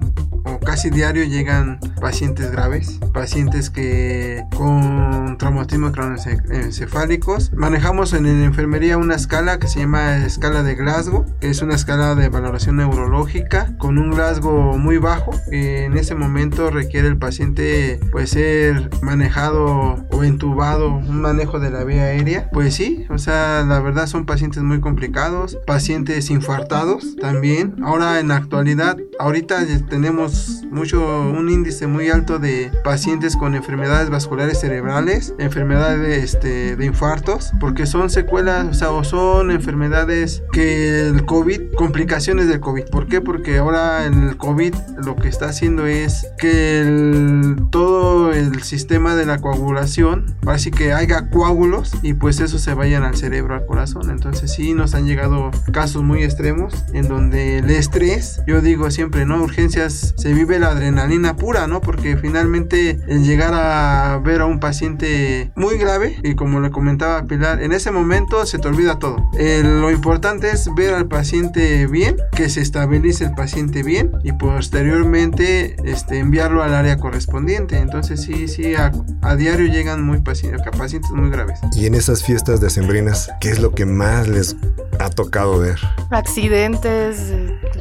o 0.44 0.58
casi 0.58 0.90
diario 0.90 1.24
llegan 1.24 1.80
pacientes 2.00 2.50
graves, 2.50 3.00
pacientes 3.12 3.70
que 3.70 4.44
con 4.54 5.38
traumatismo 5.38 5.90
craneoencefálicos. 5.90 7.52
Manejamos 7.54 8.12
en 8.12 8.24
la 8.24 8.44
enfermería 8.44 8.98
una 8.98 9.14
escala 9.14 9.58
que 9.58 9.68
se 9.68 9.80
llama 9.80 10.18
escala 10.18 10.62
de 10.62 10.74
Glasgow, 10.74 11.24
que 11.40 11.48
es 11.48 11.62
una 11.62 11.74
escala 11.74 12.14
de 12.14 12.28
valoración 12.28 12.76
neurológica 12.76 13.74
con 13.78 13.98
un 13.98 14.10
Glasgow 14.10 14.76
muy 14.76 14.98
bajo. 14.98 15.32
en 15.50 15.96
ese 15.96 16.14
momento 16.14 16.70
requiere 16.70 17.08
el 17.08 17.16
paciente 17.16 18.00
pues 18.12 18.30
ser 18.30 18.90
manejado 19.02 20.04
o 20.10 20.24
entubado, 20.24 20.94
un 20.94 21.22
manejo 21.22 21.58
de 21.58 21.70
la 21.70 21.84
vía 21.84 22.04
aérea. 22.04 22.50
Pues 22.50 22.74
sí, 22.74 23.06
o 23.08 23.18
sea, 23.18 23.64
la 23.66 23.80
verdad 23.80 24.06
son 24.06 24.26
pacientes 24.26 24.62
muy 24.62 24.80
complicados, 24.80 25.58
pacientes 25.66 26.28
infartados 26.30 27.16
también. 27.16 27.63
Ahora 27.82 28.20
en 28.20 28.28
la 28.28 28.36
actualidad, 28.36 28.96
ahorita 29.18 29.62
ya 29.64 29.84
tenemos 29.86 30.62
mucho 30.70 31.22
un 31.22 31.48
índice 31.48 31.86
muy 31.86 32.08
alto 32.08 32.38
de 32.38 32.70
pacientes 32.82 33.36
con 33.36 33.54
enfermedades 33.54 34.10
vasculares 34.10 34.60
cerebrales, 34.60 35.34
enfermedades 35.38 36.34
este, 36.34 36.76
de 36.76 36.84
infartos, 36.84 37.52
porque 37.60 37.86
son 37.86 38.10
secuelas, 38.10 38.66
o 38.66 38.74
sea, 38.74 38.90
o 38.90 39.04
son 39.04 39.50
enfermedades 39.50 40.42
que 40.52 41.08
el 41.08 41.24
COVID, 41.24 41.74
complicaciones 41.74 42.48
del 42.48 42.60
COVID. 42.60 42.84
¿Por 42.84 43.06
qué? 43.06 43.20
Porque 43.20 43.58
ahora 43.58 44.04
el 44.04 44.36
COVID 44.36 44.74
lo 45.04 45.16
que 45.16 45.28
está 45.28 45.46
haciendo 45.46 45.86
es 45.86 46.26
que 46.38 47.54
todo 47.70 48.32
el 48.32 48.62
sistema 48.62 49.14
de 49.14 49.26
la 49.26 49.40
coagulación, 49.40 50.36
así 50.46 50.70
que 50.70 50.92
haya 50.92 51.30
coágulos 51.30 51.92
y 52.02 52.14
pues 52.14 52.40
eso 52.40 52.58
se 52.58 52.74
vayan 52.74 53.04
al 53.04 53.16
cerebro, 53.16 53.54
al 53.54 53.66
corazón. 53.66 54.10
Entonces 54.10 54.52
sí 54.52 54.74
nos 54.74 54.94
han 54.94 55.06
llegado 55.06 55.50
casos 55.72 56.02
muy 56.02 56.22
extremos 56.22 56.84
en 56.92 57.08
donde 57.08 57.53
el 57.58 57.70
estrés, 57.70 58.42
yo 58.46 58.60
digo 58.60 58.90
siempre, 58.90 59.26
¿no? 59.26 59.42
Urgencias 59.42 60.14
se 60.16 60.32
vive 60.32 60.58
la 60.58 60.68
adrenalina 60.68 61.36
pura, 61.36 61.66
¿no? 61.66 61.80
Porque 61.80 62.16
finalmente 62.16 63.00
el 63.08 63.24
llegar 63.24 63.52
a 63.54 64.18
ver 64.18 64.40
a 64.40 64.46
un 64.46 64.60
paciente 64.60 65.52
muy 65.54 65.76
grave 65.78 66.18
y 66.22 66.34
como 66.34 66.60
le 66.60 66.70
comentaba 66.70 67.24
Pilar, 67.24 67.62
en 67.62 67.72
ese 67.72 67.90
momento 67.90 68.44
se 68.46 68.58
te 68.58 68.68
olvida 68.68 68.98
todo. 68.98 69.30
Eh, 69.38 69.62
lo 69.64 69.90
importante 69.90 70.50
es 70.50 70.68
ver 70.74 70.94
al 70.94 71.06
paciente 71.06 71.86
bien, 71.86 72.16
que 72.32 72.48
se 72.48 72.60
estabilice 72.60 73.24
el 73.24 73.34
paciente 73.34 73.82
bien 73.82 74.12
y 74.22 74.32
posteriormente 74.32 75.76
este, 75.84 76.18
enviarlo 76.18 76.62
al 76.62 76.74
área 76.74 76.96
correspondiente. 76.96 77.78
Entonces 77.78 78.22
sí, 78.22 78.48
sí, 78.48 78.74
a, 78.74 78.92
a 79.22 79.36
diario 79.36 79.66
llegan 79.66 80.02
muy 80.02 80.20
pacientes, 80.20 80.62
pacientes 80.76 81.10
muy 81.10 81.30
graves. 81.30 81.60
Y 81.76 81.86
en 81.86 81.94
esas 81.94 82.22
fiestas 82.22 82.60
decembrinas, 82.60 83.30
¿qué 83.40 83.50
es 83.50 83.58
lo 83.58 83.72
que 83.72 83.86
más 83.86 84.28
les 84.28 84.56
ha 85.00 85.10
tocado 85.10 85.58
ver? 85.58 85.78
Accidentes 86.10 87.32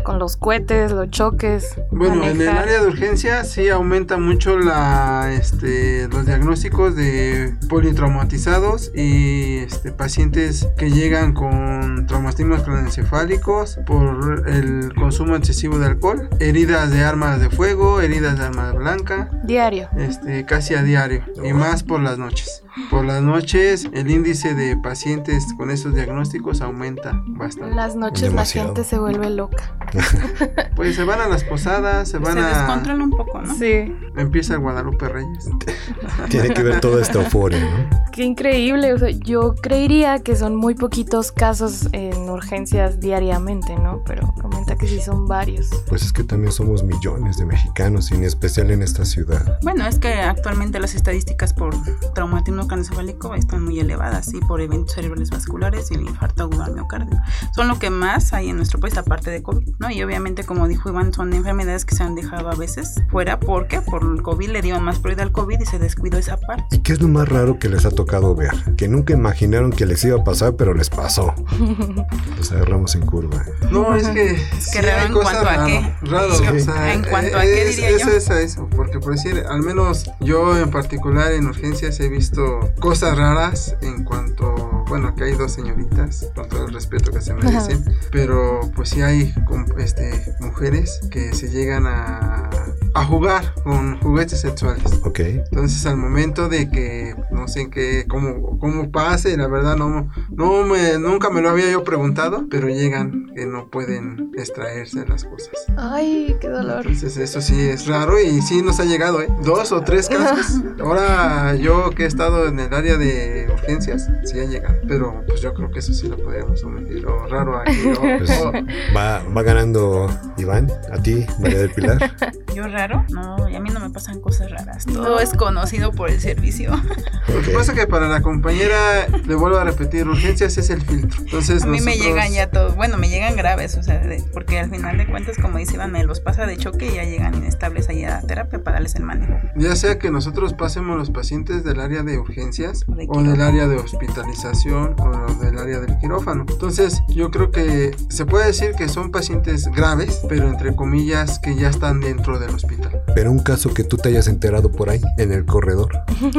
con 0.03 0.19
los 0.19 0.37
cohetes, 0.37 0.91
los 0.91 1.09
choques. 1.09 1.75
Bueno, 1.91 2.15
en 2.15 2.23
el 2.23 2.37
manejar. 2.37 2.57
área 2.63 2.81
de 2.81 2.87
urgencia 2.87 3.43
sí 3.43 3.69
aumenta 3.69 4.17
mucho 4.17 4.57
la, 4.57 5.31
este, 5.33 6.07
los 6.09 6.25
diagnósticos 6.25 6.95
de 6.95 7.55
politraumatizados 7.69 8.91
y 8.95 9.57
este, 9.57 9.91
pacientes 9.91 10.67
que 10.77 10.89
llegan 10.91 11.33
con 11.33 12.05
traumatismos 12.07 12.63
craneoencefálicos 12.63 13.79
por 13.85 14.49
el 14.49 14.93
consumo 14.95 15.35
excesivo 15.35 15.77
de 15.79 15.85
alcohol, 15.87 16.29
heridas 16.39 16.91
de 16.91 17.03
armas 17.03 17.39
de 17.39 17.49
fuego, 17.49 18.01
heridas 18.01 18.37
de 18.37 18.45
arma 18.45 18.71
blanca, 18.73 19.29
Diario. 19.43 19.89
este, 19.97 20.45
casi 20.45 20.75
a 20.75 20.83
diario 20.83 21.23
y 21.43 21.53
más 21.53 21.83
por 21.83 21.99
las 22.01 22.17
noches. 22.17 22.63
Por 22.89 23.05
las 23.05 23.21
noches 23.21 23.87
el 23.93 24.09
índice 24.09 24.55
de 24.55 24.75
pacientes 24.77 25.45
con 25.57 25.69
esos 25.69 25.93
diagnósticos 25.93 26.61
aumenta 26.61 27.11
En 27.11 27.37
bastante. 27.37 27.75
las 27.75 27.95
noches 27.95 28.29
Demasiado. 28.29 28.69
la 28.69 28.75
gente 28.75 28.89
se 28.89 28.97
vuelve 28.97 29.29
loca. 29.29 29.52
Pues 30.75 30.95
se 30.95 31.03
van 31.03 31.21
a 31.21 31.27
las 31.27 31.43
posadas, 31.43 32.09
se 32.09 32.17
van 32.17 32.33
Se 32.33 32.39
a... 32.39 32.47
descontrola 32.47 33.03
un 33.03 33.11
poco, 33.11 33.41
¿no? 33.41 33.53
Sí. 33.55 33.95
Empieza 34.17 34.55
el 34.55 34.59
Guadalupe 34.61 35.07
Reyes. 35.07 35.49
Tiene 36.29 36.49
que 36.53 36.63
ver 36.63 36.79
toda 36.79 37.01
esta 37.01 37.21
euforia, 37.21 37.59
¿no? 37.59 38.11
Qué 38.11 38.23
increíble. 38.23 38.93
O 38.93 38.97
sea, 38.97 39.09
yo 39.09 39.55
creería 39.55 40.19
que 40.19 40.35
son 40.35 40.55
muy 40.55 40.75
poquitos 40.75 41.31
casos 41.31 41.89
en 41.91 42.22
urgencias 42.33 42.99
diariamente, 42.99 43.75
¿no? 43.77 44.03
Pero 44.05 44.33
comenta 44.41 44.75
que 44.75 44.87
sí 44.87 44.99
son 44.99 45.27
varios. 45.27 45.69
Pues 45.87 46.03
es 46.03 46.11
que 46.11 46.23
también 46.23 46.51
somos 46.51 46.83
millones 46.83 47.37
de 47.37 47.45
mexicanos, 47.45 48.11
y 48.11 48.15
en 48.15 48.23
especial 48.23 48.71
en 48.71 48.81
esta 48.81 49.05
ciudad. 49.05 49.59
Bueno, 49.61 49.85
es 49.87 49.99
que 49.99 50.13
actualmente 50.13 50.79
las 50.79 50.95
estadísticas 50.95 51.53
por 51.53 51.73
traumatismo 52.13 52.67
craneoencefálico 52.67 53.35
están 53.35 53.63
muy 53.63 53.79
elevadas 53.79 54.33
y 54.33 54.39
por 54.39 54.61
eventos 54.61 54.95
cerebrales 54.95 55.29
vasculares 55.29 55.91
y 55.91 55.95
el 55.95 56.01
infarto 56.01 56.43
agudo 56.43 56.63
al 56.63 56.73
miocardio. 56.73 57.17
Son 57.55 57.67
lo 57.67 57.79
que 57.79 57.89
más 57.89 58.33
hay 58.33 58.49
en 58.49 58.57
nuestro 58.57 58.79
país, 58.79 58.97
aparte 58.97 59.31
de 59.31 59.43
COVID, 59.43 59.75
¿no? 59.79 59.89
Y 59.91 60.03
obviamente, 60.03 60.43
como 60.43 60.67
dijo 60.67 60.89
Iván, 60.89 61.13
son 61.13 61.33
enfermedades 61.33 61.85
que 61.85 61.95
se 61.95 62.03
han 62.03 62.15
dejado 62.15 62.49
a 62.49 62.55
veces 62.55 63.01
fuera 63.09 63.39
porque 63.39 63.81
por 63.81 64.03
el 64.03 64.21
COVID 64.21 64.49
le 64.49 64.61
dieron 64.61 64.83
más 64.83 64.99
prioridad 64.99 65.27
al 65.27 65.31
COVID 65.31 65.59
y 65.59 65.65
se 65.65 65.79
descuidó 65.79 66.17
esa 66.17 66.37
parte. 66.37 66.75
¿Y 66.75 66.79
qué 66.79 66.93
es 66.93 67.01
lo 67.01 67.07
más 67.07 67.27
raro 67.29 67.59
que 67.59 67.69
les 67.69 67.85
ha 67.85 67.91
tocado 67.91 68.35
ver? 68.35 68.51
Que 68.75 68.87
nunca 68.87 69.13
imaginaron 69.13 69.71
que 69.71 69.85
les 69.85 70.03
iba 70.03 70.19
a 70.19 70.23
pasar, 70.23 70.55
pero 70.55 70.73
les 70.73 70.89
pasó. 70.89 71.33
Los 72.37 72.51
agarramos 72.51 72.95
en 72.95 73.01
curva. 73.05 73.43
¿eh? 73.47 73.51
No, 73.71 73.95
es 73.95 74.07
que. 74.09 74.37
que 74.73 74.81
raro 74.81 75.05
en 75.07 75.13
cuanto 75.13 75.49
a 75.49 75.65
qué. 75.65 75.95
Raro, 76.03 76.35
Sí. 76.35 76.43
o 76.47 76.59
sea, 76.59 76.93
¿En 76.93 77.03
cuanto 77.03 77.37
a 77.37 77.41
qué 77.41 77.61
es- 77.69 77.75
diría 77.75 77.89
es 77.91 78.05
yo? 78.05 78.11
eso, 78.11 78.33
eso, 78.35 78.69
porque 78.75 78.99
por 78.99 79.13
decir, 79.13 79.43
al 79.47 79.61
menos 79.61 80.09
yo 80.19 80.57
en 80.57 80.69
particular 80.71 81.31
en 81.31 81.47
urgencias 81.47 81.99
he 81.99 82.09
visto 82.09 82.59
cosas 82.79 83.17
raras 83.17 83.75
en 83.81 84.03
cuanto. 84.03 84.53
Bueno, 84.87 85.15
que 85.15 85.23
hay 85.23 85.31
dos 85.33 85.51
señoritas, 85.53 86.27
con 86.35 86.47
todo 86.49 86.67
el 86.67 86.73
respeto 86.73 87.11
que 87.11 87.21
se 87.21 87.33
merecen, 87.33 87.83
pero 88.11 88.59
pues 88.75 88.89
sí 88.89 89.01
hay 89.01 89.33
com- 89.47 89.65
este, 89.79 90.35
mujeres 90.39 90.99
que 91.09 91.33
se 91.33 91.49
llegan 91.49 91.87
a, 91.87 92.49
a 92.93 93.05
jugar 93.05 93.53
con 93.63 93.99
juguetes 93.99 94.41
sexuales. 94.41 95.01
Ok. 95.03 95.19
Entonces 95.19 95.85
al 95.85 95.97
momento 95.97 96.49
de 96.49 96.69
que 96.69 97.15
no 97.31 97.47
sé 97.47 97.61
en 97.61 97.71
qué, 97.71 98.05
cómo, 98.07 98.59
cómo 98.59 98.91
pase, 98.91 99.35
la 99.37 99.47
verdad 99.47 99.75
no, 99.75 100.09
no 100.29 100.63
me, 100.63 100.99
nunca 100.99 101.29
me 101.29 101.41
lo 101.41 101.49
había 101.49 101.71
yo 101.71 101.83
preguntado, 101.83 102.45
pero 102.49 102.69
llegan 102.69 103.31
que 103.35 103.45
no 103.45 103.69
pueden 103.69 104.31
extraerse 104.37 105.05
las 105.07 105.25
cosas. 105.25 105.53
Ay, 105.77 106.35
qué 106.39 106.49
dolor. 106.49 106.85
Entonces 106.85 107.17
eso 107.17 107.41
sí 107.41 107.59
es 107.59 107.87
raro 107.87 108.19
y 108.19 108.41
sí 108.41 108.61
nos 108.61 108.79
ha 108.79 108.85
llegado, 108.85 109.21
¿eh? 109.21 109.29
Dos 109.43 109.71
o 109.71 109.81
tres 109.81 110.09
casos. 110.09 110.61
Ahora 110.79 111.55
yo 111.55 111.89
que 111.91 112.03
he 112.03 112.07
estado 112.07 112.47
en 112.47 112.59
el 112.59 112.73
área 112.73 112.97
de 112.97 113.52
urgencias, 113.63 114.09
sí 114.23 114.39
ha 114.39 114.45
llegado. 114.45 114.75
Pero 114.87 115.23
pues 115.27 115.41
yo 115.41 115.53
creo 115.53 115.71
que 115.71 115.79
eso 115.79 115.93
sí 115.93 116.07
lo 116.07 116.17
podríamos 116.17 116.63
omitir. 116.63 117.01
Lo 117.01 117.27
raro 117.27 117.57
aquí. 117.59 117.79
o- 117.97 118.01
Pues, 118.23 118.29
o- 118.41 118.51
va, 118.95 119.23
va 119.35 119.41
ganando 119.43 120.07
Iván, 120.37 120.69
a 120.91 121.01
ti, 121.01 121.25
María 121.39 121.59
del 121.59 121.71
Pilar. 121.71 121.97
¿Yo 122.55 122.67
raro? 122.67 123.03
No, 123.09 123.49
y 123.49 123.55
a 123.55 123.59
mí 123.59 123.69
no 123.71 123.79
me 123.79 123.89
pasan 123.89 124.19
cosas 124.21 124.51
raras. 124.51 124.85
Todo 124.85 125.19
es 125.19 125.31
conocido 125.33 125.91
por 125.91 126.09
el 126.09 126.19
servicio. 126.19 126.71
Lo 127.33 127.41
que 127.41 127.51
pasa 127.51 127.73
que 127.73 127.87
para 127.87 128.07
la 128.07 128.21
compañera, 128.21 129.07
le 129.25 129.35
vuelvo 129.35 129.57
a 129.57 129.63
repetir, 129.63 130.07
urgencias 130.07 130.57
es 130.57 130.69
el 130.69 130.81
filtro. 130.81 131.21
Entonces 131.23 131.63
A 131.63 131.67
mí 131.67 131.81
me 131.81 131.95
llegan 131.97 132.31
ya 132.31 132.49
todos, 132.49 132.75
bueno, 132.75 132.97
me 132.97 133.09
llegan 133.09 133.35
graves, 133.35 133.75
o 133.77 133.83
sea, 133.83 133.97
de- 133.99 134.23
porque 134.33 134.59
al 134.59 134.69
final 134.69 134.97
de 134.97 135.07
cuentas, 135.07 135.37
como 135.41 135.57
dice 135.57 135.75
Iván, 135.75 135.91
me 135.91 136.03
los 136.03 136.19
pasa 136.19 136.45
de 136.45 136.57
choque 136.57 136.87
y 136.91 136.95
ya 136.95 137.03
llegan 137.03 137.33
inestables 137.35 137.89
ahí 137.89 138.03
a 138.05 138.21
terapia 138.21 138.59
para 138.63 138.75
darles 138.75 138.95
el 138.95 139.03
manejo. 139.03 139.33
Ya 139.55 139.75
sea 139.75 139.97
que 139.97 140.11
nosotros 140.11 140.53
pasemos 140.53 140.97
los 140.97 141.09
pacientes 141.09 141.63
del 141.63 141.79
área 141.79 142.03
de 142.03 142.19
urgencias 142.19 142.81
De 142.81 142.85
o 142.87 142.95
del 142.95 143.07
quirófano. 143.07 143.35
Área 143.53 143.67
de 143.67 143.75
hospitalización 143.75 144.95
o 144.99 145.33
del 145.35 145.59
área 145.59 145.79
del 145.79 145.95
quirófano. 145.99 146.43
Entonces 146.49 147.03
yo 147.07 147.29
creo 147.29 147.51
que 147.51 147.95
se 148.09 148.25
puede 148.25 148.47
decir 148.47 148.71
que 148.75 148.89
son 148.89 149.11
pacientes 149.11 149.67
graves, 149.67 150.21
pero 150.27 150.47
entre 150.47 150.75
comillas 150.75 151.37
que 151.37 151.55
ya 151.55 151.69
están 151.69 151.99
dentro 151.99 152.39
del 152.39 152.49
hospital. 152.55 153.03
Pero 153.13 153.31
un 153.31 153.37
caso 153.37 153.71
que 153.71 153.83
tú 153.83 153.97
te 153.97 154.09
hayas 154.09 154.27
enterado 154.27 154.71
por 154.71 154.89
ahí, 154.89 155.01
en 155.19 155.31
el 155.31 155.45
corredor. 155.45 155.91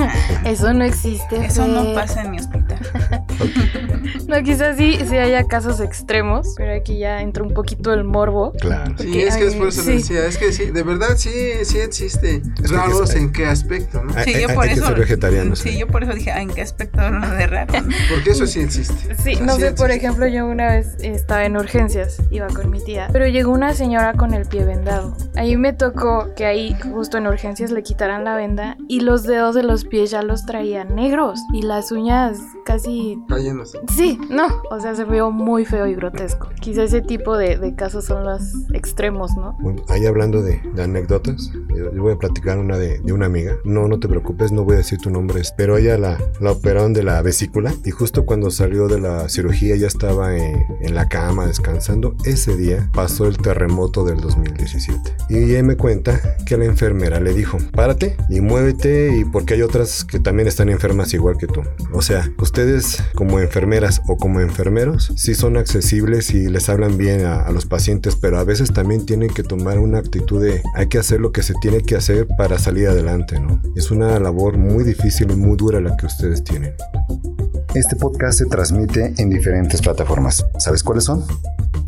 Eso 0.45 0.75
no 0.75 0.83
existe. 0.83 1.47
Eso 1.47 1.69
no 1.69 1.95
pasa 1.95 2.25
en 2.25 2.33
mi 2.33 2.39
hospital. 2.39 2.81
No, 4.29 4.43
quizás 4.43 4.77
sí, 4.79 4.99
sí 5.07 5.17
haya 5.19 5.45
casos 5.45 5.81
extremos, 5.81 6.55
pero 6.57 6.73
aquí 6.75 6.99
ya 6.99 7.21
entra 7.21 7.43
un 7.43 7.53
poquito 7.53 7.93
el 7.93 8.05
morbo. 8.05 8.53
Claro. 8.59 8.87
Sí, 8.99 9.05
Porque 9.05 9.27
es 9.27 9.37
que 9.37 9.47
es 9.47 9.53
hay- 9.53 9.59
por 9.59 9.69
eso 9.69 9.83
sí. 9.83 9.93
decía, 9.93 10.27
es 10.27 10.39
que 10.39 10.53
sí, 10.53 10.67
de 10.71 10.83
verdad 10.83 11.09
sí, 11.17 11.31
sí 11.65 11.79
existe. 11.79 12.37
Es 12.63 12.71
que 12.71 12.77
Raros 12.77 13.11
es- 13.11 13.17
en 13.17 13.33
qué 13.33 13.47
aspecto, 13.47 14.03
¿no? 14.03 14.15
Hay- 14.17 14.25
Sí, 14.25 14.35
hay- 14.35 14.43
yo 14.43 14.49
hay 14.49 14.55
por 14.55 14.65
que 14.67 14.73
eso. 14.73 14.87
ser 14.87 14.99
vegetarianos. 14.99 15.59
Sí, 15.59 15.79
yo 15.79 15.87
por 15.87 16.03
eso 16.05 16.15
dije, 16.15 16.33
"Ah, 16.33 16.41
¿en 16.41 16.49
qué 16.49 16.63
aspecto 16.63 17.01
hablo 17.03 17.29
de 17.29 17.47
raro? 17.47 17.73
Porque 18.11 18.31
eso 18.31 18.47
sí 18.47 18.61
existe. 18.61 19.15
Sí, 19.23 19.37
no 19.43 19.57
sé, 19.57 19.69
es, 19.69 19.73
por 19.75 19.91
sí. 19.91 19.97
ejemplo, 19.99 20.27
yo 20.27 20.47
una 20.47 20.69
vez 20.69 20.97
estaba 21.01 21.45
en 21.45 21.57
urgencias, 21.57 22.17
iba 22.31 22.47
con 22.49 22.71
mi 22.71 22.83
tía, 22.83 23.09
pero 23.13 23.27
llegó 23.29 23.53
una 23.53 23.75
señora 23.75 24.15
con 24.15 24.33
el 24.33 24.47
pie 24.47 24.65
vendado. 24.65 25.15
Ahí 25.37 25.57
me 25.59 25.73
tocó 25.75 26.31
que 26.35 26.47
ahí, 26.47 26.75
justo 26.93 27.19
en 27.19 27.27
urgencias, 27.27 27.71
le 27.71 27.83
quitaran 27.83 28.25
la 28.25 28.37
venda 28.37 28.77
y 28.89 29.01
los 29.01 29.25
dedos 29.25 29.55
de 29.55 29.63
los 29.65 29.85
pies 29.85 30.11
ya 30.11 30.23
los 30.23 30.47
traían 30.47 30.95
negros 30.95 31.41
y 31.53 31.63
las 31.63 31.93
uñas 31.93 32.39
casi... 32.65 33.19
Cayéndose. 33.35 33.81
Sí, 33.95 34.19
no, 34.31 34.63
o 34.71 34.81
sea, 34.81 34.95
se 34.95 35.05
vio 35.05 35.31
muy 35.31 35.65
feo 35.65 35.87
y 35.87 35.95
grotesco. 35.95 36.49
Quizá 36.61 36.85
ese 36.85 37.01
tipo 37.03 37.37
de, 37.37 37.59
de 37.59 37.75
casos 37.75 38.05
son 38.05 38.25
los 38.25 38.43
extremos, 38.73 39.37
¿no? 39.37 39.57
Bueno, 39.61 39.83
ahí 39.89 40.07
hablando 40.07 40.43
de, 40.43 40.61
de 40.75 40.83
anécdotas, 40.83 41.51
yo, 41.75 41.93
yo 41.93 42.03
voy 42.03 42.13
a 42.13 42.17
platicar 42.17 42.59
una 42.59 42.79
de, 42.79 42.99
de 43.01 43.13
una 43.13 43.27
amiga. 43.27 43.57
No, 43.65 43.89
no 43.89 43.99
te 43.99 44.09
preocupes, 44.09 44.53
no 44.53 44.65
voy 44.65 44.75
a 44.75 44.79
decir 44.79 44.99
tu 44.99 45.11
nombre, 45.11 45.43
pero 45.57 45.77
ella 45.77 45.99
la, 45.99 46.19
la 46.41 46.53
operaron 46.53 46.93
de 46.93 47.03
la 47.03 47.21
vesícula 47.23 47.75
y 47.85 47.91
justo 47.91 48.25
cuando 48.25 48.51
salió 48.51 48.89
de 48.89 49.01
la 49.01 49.29
cirugía 49.29 49.77
ya 49.77 49.87
estaba 49.87 50.37
en, 50.37 50.65
en 50.81 50.95
la 50.95 51.09
cama 51.09 51.47
descansando. 51.47 52.15
Ese 52.25 52.57
día 52.57 52.89
pasó 52.93 53.27
el 53.27 53.39
terremoto 53.39 54.05
del 54.05 54.21
2017. 54.21 55.17
Y 55.29 55.39
ella 55.39 55.63
me 55.63 55.77
cuenta 55.77 56.37
que 56.47 56.57
la 56.57 56.67
enfermera 56.67 57.21
le 57.21 57.35
dijo, 57.35 57.59
párate 57.73 58.17
y 58.29 58.41
muévete 58.41 59.17
y 59.17 59.25
porque 59.25 59.55
hay 59.55 59.63
otras 59.63 60.05
que 60.05 60.21
también 60.21 60.49
están 60.49 60.69
enfermas 60.69 61.13
igual 61.15 61.37
que 61.39 61.47
tú. 61.47 61.63
O 61.93 62.03
sea, 62.03 62.31
ustedes 62.39 63.03
como 63.15 63.41
enfermeras 63.41 64.03
o 64.07 64.17
como 64.17 64.41
enfermeros 64.41 65.13
sí 65.17 65.35
son 65.35 65.57
accesibles 65.57 66.35
y 66.35 66.49
les 66.49 66.69
hablan 66.69 66.99
bien 66.99 67.25
a, 67.25 67.51
los 67.51 67.67
pacientes, 67.67 68.17
pero 68.17 68.39
a 68.39 68.45
veces 68.45 68.73
también 68.73 69.07
tienen 69.07 69.33
que 69.33 69.43
tomar 69.43 69.79
una 69.79 69.99
actitud 69.99 70.43
de 70.43 70.63
hay 70.75 70.89
que 70.89 70.99
hacer 70.99 71.21
lo 71.21 71.33
que 71.33 71.43
se 71.43 71.55
tiene 71.61 71.81
que 71.83 71.97
hacer 71.97 72.27
para 72.37 72.59
salir 72.59 72.89
adelante, 72.89 73.39
¿no? 73.39 73.61
Es 73.77 73.91
una 73.91 74.19
labor 74.19 74.59
muy 74.59 74.83
difícil 74.85 75.31
y 75.31 75.37
muy 75.37 75.57
dura 75.57 75.81
la 75.81 75.97
que 75.97 76.07
ustedes 76.07 76.43
tienen. 76.43 76.75
Este 77.75 77.97
podcast 77.97 78.39
se 78.39 78.47
transmite 78.47 79.15
en 79.19 79.31
diferentes 79.31 79.81
plataformas. 79.81 80.45
¿Sabes 80.59 80.83
cuáles 80.83 81.05
son? 81.05 81.25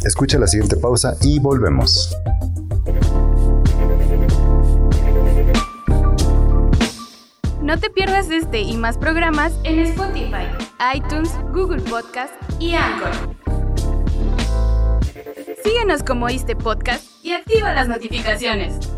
Escucha 0.05 0.39
la 0.39 0.47
siguiente 0.47 0.77
pausa 0.77 1.17
y 1.23 1.39
volvemos. 1.39 2.17
No 7.77 7.83
te 7.83 7.91
pierdas 7.91 8.31
este 8.31 8.63
y 8.63 8.75
más 8.79 8.97
programas 8.97 9.53
en 9.63 9.81
Spotify, 9.81 10.47
iTunes, 10.95 11.31
Google 11.53 11.83
Podcast 11.83 12.33
y 12.59 12.73
Anchor. 12.73 13.11
Síguenos 15.63 16.03
como 16.03 16.27
este 16.31 16.57
podcast 16.57 17.05
y 17.23 17.33
activa 17.33 17.75
las 17.75 17.87
notificaciones. 17.87 18.96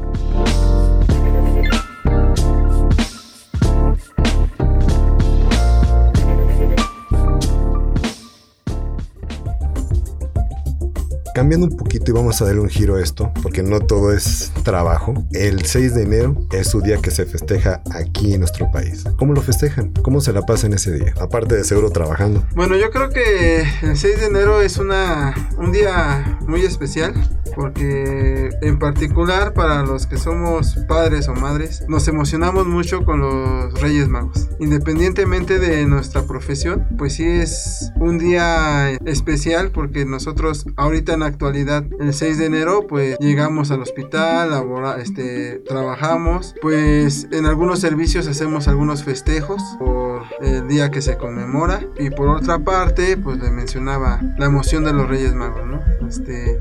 Cambiando 11.39 11.69
un 11.69 11.77
poquito 11.77 12.11
y 12.11 12.15
vamos 12.15 12.43
a 12.43 12.47
darle 12.47 12.63
un 12.63 12.69
giro 12.69 12.97
a 12.97 13.01
esto, 13.01 13.31
porque 13.45 13.63
no 13.63 13.79
todo 13.79 14.13
es 14.13 14.51
trabajo. 14.65 15.15
El 15.31 15.65
6 15.65 15.95
de 15.95 16.03
enero 16.03 16.35
es 16.51 16.67
su 16.67 16.81
día 16.81 16.97
que 16.97 17.13
se 17.13 17.27
festeja 17.27 17.81
aquí 17.93 18.35
en 18.35 18.41
nuestro 18.41 18.69
país. 18.73 19.05
¿Cómo 19.17 19.35
lo 19.35 19.41
festejan? 19.41 19.93
¿Cómo 20.03 20.21
se 20.21 20.33
la 20.33 20.43
pasan 20.43 20.73
ese 20.73 20.91
día? 20.91 21.15
Aparte 21.21 21.55
de 21.55 21.63
seguro 21.63 21.91
trabajando. 21.91 22.45
Bueno, 22.57 22.75
yo 22.75 22.91
creo 22.91 23.11
que 23.11 23.61
el 23.83 23.97
6 23.97 24.19
de 24.19 24.27
enero 24.27 24.61
es 24.63 24.79
una, 24.79 25.33
un 25.59 25.71
día 25.71 26.41
muy 26.49 26.63
especial 26.63 27.15
porque 27.55 28.51
en 28.63 28.79
particular 28.79 29.53
para 29.53 29.83
los 29.83 30.07
que 30.07 30.17
somos 30.17 30.77
padres 30.87 31.29
o 31.29 31.35
madres 31.35 31.83
nos 31.89 32.07
emocionamos 32.07 32.67
mucho 32.67 33.05
con 33.05 33.21
los 33.21 33.81
Reyes 33.81 34.09
Magos. 34.09 34.49
Independientemente 34.61 35.59
de 35.59 35.85
nuestra 35.87 36.23
profesión, 36.23 36.87
pues 36.97 37.15
sí 37.15 37.25
es 37.25 37.93
un 37.97 38.19
día 38.19 38.91
especial 39.07 39.71
porque 39.73 40.05
nosotros 40.05 40.67
ahorita 40.77 41.15
en 41.15 41.23
actualidad. 41.29 41.85
El 42.01 42.13
6 42.13 42.39
de 42.39 42.47
enero 42.47 42.87
pues 42.89 43.17
llegamos 43.21 43.71
al 43.71 43.81
hospital, 43.83 44.51
labora- 44.51 45.01
este, 45.01 45.63
trabajamos, 45.67 46.55
pues 46.61 47.27
en 47.31 47.47
algunos 47.47 47.79
servicios 47.81 48.27
hacemos 48.27 48.69
algunos 48.69 49.05
festejos 49.05 49.63
por 49.79 50.23
el 50.41 50.67
día 50.69 50.91
que 50.91 51.01
se 51.03 51.17
conmemora. 51.17 51.81
Y 51.99 52.11
por 52.11 52.29
otra 52.29 52.59
parte 52.59 53.17
pues 53.17 53.39
le 53.39 53.51
mencionaba 53.51 54.21
la 54.37 54.47
emoción 54.47 54.85
de 54.85 54.93
los 54.93 55.09
Reyes 55.09 55.35
Magos, 55.35 55.67
¿no? 55.67 55.81
Este, 56.09 56.59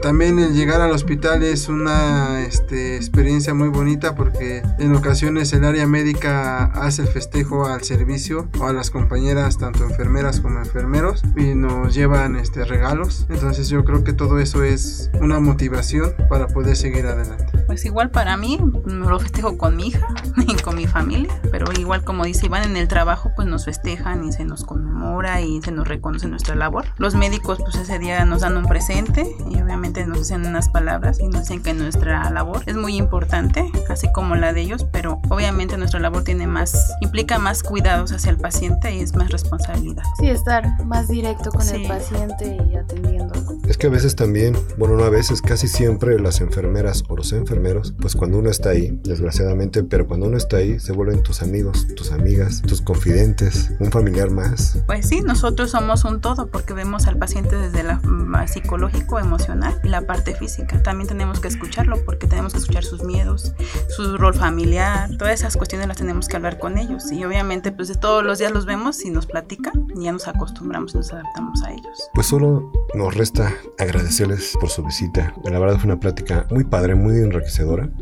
también 0.00 0.38
el 0.38 0.54
llegar 0.54 0.80
al 0.80 0.90
hospital 0.92 1.42
es 1.42 1.68
una 1.68 2.42
este, 2.42 2.96
experiencia 2.96 3.52
muy 3.52 3.68
bonita 3.68 4.14
porque 4.14 4.62
en 4.78 4.94
ocasiones 4.94 5.52
el 5.52 5.64
área 5.64 5.86
médica 5.86 6.64
hace 6.64 7.02
el 7.02 7.08
festejo 7.08 7.66
al 7.66 7.82
servicio 7.82 8.48
o 8.58 8.66
a 8.66 8.72
las 8.72 8.90
compañeras, 8.90 9.58
tanto 9.58 9.84
enfermeras 9.84 10.40
como 10.40 10.58
enfermeros, 10.58 11.22
y 11.36 11.54
nos 11.54 11.94
llevan 11.94 12.36
este, 12.36 12.64
regalos. 12.64 13.26
Entonces 13.28 13.68
yo 13.68 13.84
creo 13.84 14.04
que 14.04 14.14
todo 14.14 14.38
eso 14.38 14.64
es 14.64 15.10
una 15.20 15.38
motivación 15.38 16.14
para 16.30 16.46
poder 16.48 16.76
seguir 16.76 17.06
adelante. 17.06 17.65
Pues 17.66 17.84
igual 17.84 18.10
para 18.10 18.36
mí, 18.36 18.58
me 18.84 19.06
lo 19.08 19.18
festejo 19.18 19.58
con 19.58 19.76
mi 19.76 19.88
hija 19.88 20.06
y 20.36 20.54
con 20.62 20.76
mi 20.76 20.86
familia, 20.86 21.40
pero 21.50 21.66
igual 21.78 22.04
como 22.04 22.24
dice 22.24 22.46
Iván, 22.46 22.62
en 22.64 22.76
el 22.76 22.88
trabajo 22.88 23.32
pues 23.34 23.48
nos 23.48 23.64
festejan 23.64 24.24
y 24.24 24.32
se 24.32 24.44
nos 24.44 24.64
conmemora 24.64 25.40
y 25.40 25.60
se 25.62 25.72
nos 25.72 25.86
reconoce 25.88 26.28
nuestra 26.28 26.54
labor. 26.54 26.84
Los 26.98 27.14
médicos 27.14 27.58
pues 27.60 27.74
ese 27.76 27.98
día 27.98 28.24
nos 28.24 28.42
dan 28.42 28.56
un 28.56 28.66
presente 28.66 29.26
y 29.50 29.60
obviamente 29.60 30.06
nos 30.06 30.18
dicen 30.18 30.46
unas 30.46 30.68
palabras 30.68 31.18
y 31.20 31.28
nos 31.28 31.42
dicen 31.42 31.62
que 31.62 31.74
nuestra 31.74 32.30
labor 32.30 32.62
es 32.66 32.76
muy 32.76 32.96
importante, 32.96 33.70
así 33.88 34.10
como 34.12 34.34
la 34.36 34.52
de 34.52 34.62
ellos, 34.62 34.86
pero 34.92 35.20
obviamente 35.28 35.76
nuestra 35.76 36.00
labor 36.00 36.22
tiene 36.24 36.46
más, 36.46 36.92
implica 37.00 37.38
más 37.38 37.62
cuidados 37.62 38.12
hacia 38.12 38.30
el 38.30 38.36
paciente 38.38 38.94
y 38.94 39.00
es 39.00 39.14
más 39.14 39.30
responsabilidad. 39.30 40.04
Sí, 40.20 40.28
estar 40.28 40.84
más 40.84 41.08
directo 41.08 41.50
con 41.50 41.62
Sí. 41.62 41.82
el 41.82 41.88
paciente 41.88 42.56
y 42.70 42.76
atendiéndolo. 42.76 43.56
Es 43.68 43.76
que 43.76 43.88
a 43.88 43.90
veces 43.90 44.14
también, 44.14 44.56
bueno, 44.78 44.96
no 44.96 45.04
a 45.04 45.10
veces, 45.10 45.42
casi 45.42 45.66
siempre 45.68 46.18
las 46.20 46.40
enfermeras 46.40 47.02
o 47.08 47.16
los 47.16 47.32
enfermeros, 47.32 47.55
pues 48.00 48.14
cuando 48.14 48.38
uno 48.38 48.50
está 48.50 48.70
ahí, 48.70 48.98
desgraciadamente, 49.02 49.82
pero 49.82 50.06
cuando 50.06 50.26
uno 50.26 50.36
está 50.36 50.58
ahí, 50.58 50.78
se 50.78 50.92
vuelven 50.92 51.22
tus 51.22 51.42
amigos, 51.42 51.86
tus 51.94 52.12
amigas, 52.12 52.62
tus 52.62 52.80
confidentes, 52.82 53.72
un 53.80 53.90
familiar 53.90 54.30
más. 54.30 54.78
Pues 54.86 55.08
sí, 55.08 55.20
nosotros 55.20 55.70
somos 55.70 56.04
un 56.04 56.20
todo 56.20 56.48
porque 56.48 56.74
vemos 56.74 57.06
al 57.06 57.18
paciente 57.18 57.56
desde 57.56 57.82
la 57.82 58.00
psicológico, 58.46 59.18
emocional 59.18 59.80
y 59.82 59.88
la 59.88 60.02
parte 60.02 60.34
física. 60.34 60.82
También 60.82 61.08
tenemos 61.08 61.40
que 61.40 61.48
escucharlo 61.48 61.96
porque 62.04 62.26
tenemos 62.26 62.52
que 62.52 62.58
escuchar 62.58 62.84
sus 62.84 63.02
miedos, 63.02 63.54
su 63.88 64.16
rol 64.16 64.34
familiar, 64.34 65.10
todas 65.16 65.34
esas 65.34 65.56
cuestiones 65.56 65.88
las 65.88 65.96
tenemos 65.96 66.28
que 66.28 66.36
hablar 66.36 66.58
con 66.58 66.78
ellos. 66.78 67.10
Y 67.10 67.24
obviamente 67.24 67.72
pues 67.72 67.88
de 67.88 67.94
todos 67.94 68.22
los 68.24 68.38
días 68.38 68.52
los 68.52 68.66
vemos 68.66 69.04
y 69.04 69.10
nos 69.10 69.26
platican 69.26 69.86
y 69.96 70.04
ya 70.04 70.12
nos 70.12 70.28
acostumbramos 70.28 70.94
y 70.94 70.98
nos 70.98 71.12
adaptamos 71.12 71.62
a 71.62 71.72
ellos. 71.72 72.10
Pues 72.14 72.26
solo 72.26 72.70
nos 72.94 73.14
resta 73.14 73.52
agradecerles 73.78 74.54
por 74.60 74.68
su 74.68 74.84
visita. 74.84 75.34
La 75.44 75.58
verdad 75.58 75.76
fue 75.76 75.86
una 75.86 76.00
plática 76.00 76.46
muy 76.50 76.64
padre, 76.64 76.94
muy 76.94 77.16
enriquecedora 77.16 77.45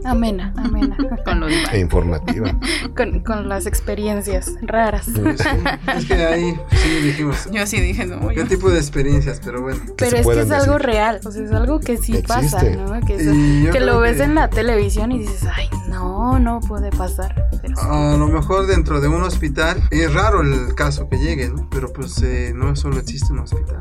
Amena, 0.04 0.52
amena. 0.56 0.96
Con 1.24 1.40
lo 1.40 1.46
de 1.46 1.54
e 1.72 1.80
informativa. 1.80 2.50
con, 2.96 3.20
con 3.20 3.48
las 3.48 3.66
experiencias 3.66 4.52
raras. 4.62 5.08
Es 5.96 6.06
que 6.06 6.14
ahí 6.14 6.54
sí 6.70 6.88
dijimos, 7.02 7.48
Yo 7.52 7.66
sí 7.66 7.80
dije, 7.80 8.06
no, 8.06 8.28
¿qué 8.28 8.36
yo- 8.36 8.46
tipo 8.46 8.70
de 8.70 8.78
experiencias? 8.78 9.40
Pero 9.44 9.62
bueno. 9.62 9.80
Pero 9.96 10.16
es 10.16 10.26
que 10.26 10.40
es 10.40 10.50
algo 10.50 10.78
real, 10.78 11.20
o 11.24 11.30
sea, 11.30 11.42
es 11.44 11.52
algo 11.52 11.80
que 11.80 11.96
sí 11.96 12.16
Existe. 12.16 12.28
pasa, 12.28 12.62
¿no? 12.62 13.00
Que, 13.06 13.16
es- 13.16 13.80
lo 13.80 14.00
ves 14.00 14.16
que- 14.18 14.22
en 14.24 14.34
la 14.34 14.48
televisión 14.50 15.12
y 15.12 15.18
dices, 15.18 15.44
ay, 15.54 15.68
no, 15.88 16.38
no 16.38 16.60
puede 16.60 16.90
pasar. 16.90 17.48
Pero. 17.62 17.74
A 17.80 18.16
lo 18.16 18.28
mejor 18.28 18.66
dentro 18.66 19.00
de 19.00 19.08
un 19.08 19.22
hospital 19.22 19.82
es 19.90 20.12
raro 20.12 20.42
el 20.42 20.74
caso 20.74 21.08
que 21.08 21.18
llegue, 21.18 21.48
¿no? 21.48 21.68
Pero 21.70 21.92
pues 21.92 22.20
eh, 22.22 22.52
no 22.54 22.74
solo 22.76 22.98
existe 22.98 23.32
un 23.32 23.40
hospital, 23.40 23.80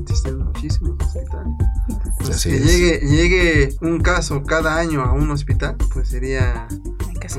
existen 0.00 0.38
muchísimos 0.38 0.96
hospitales. 1.04 1.52
Pues 2.22 2.36
Así 2.36 2.50
que 2.50 2.56
es. 2.56 2.64
llegue, 2.64 3.00
llegue 3.06 3.74
un 3.80 4.00
caso 4.00 4.42
cada 4.44 4.76
año 4.78 5.02
a 5.02 5.12
un 5.12 5.30
hospital, 5.30 5.76
pues 5.92 6.08
sería 6.08 6.68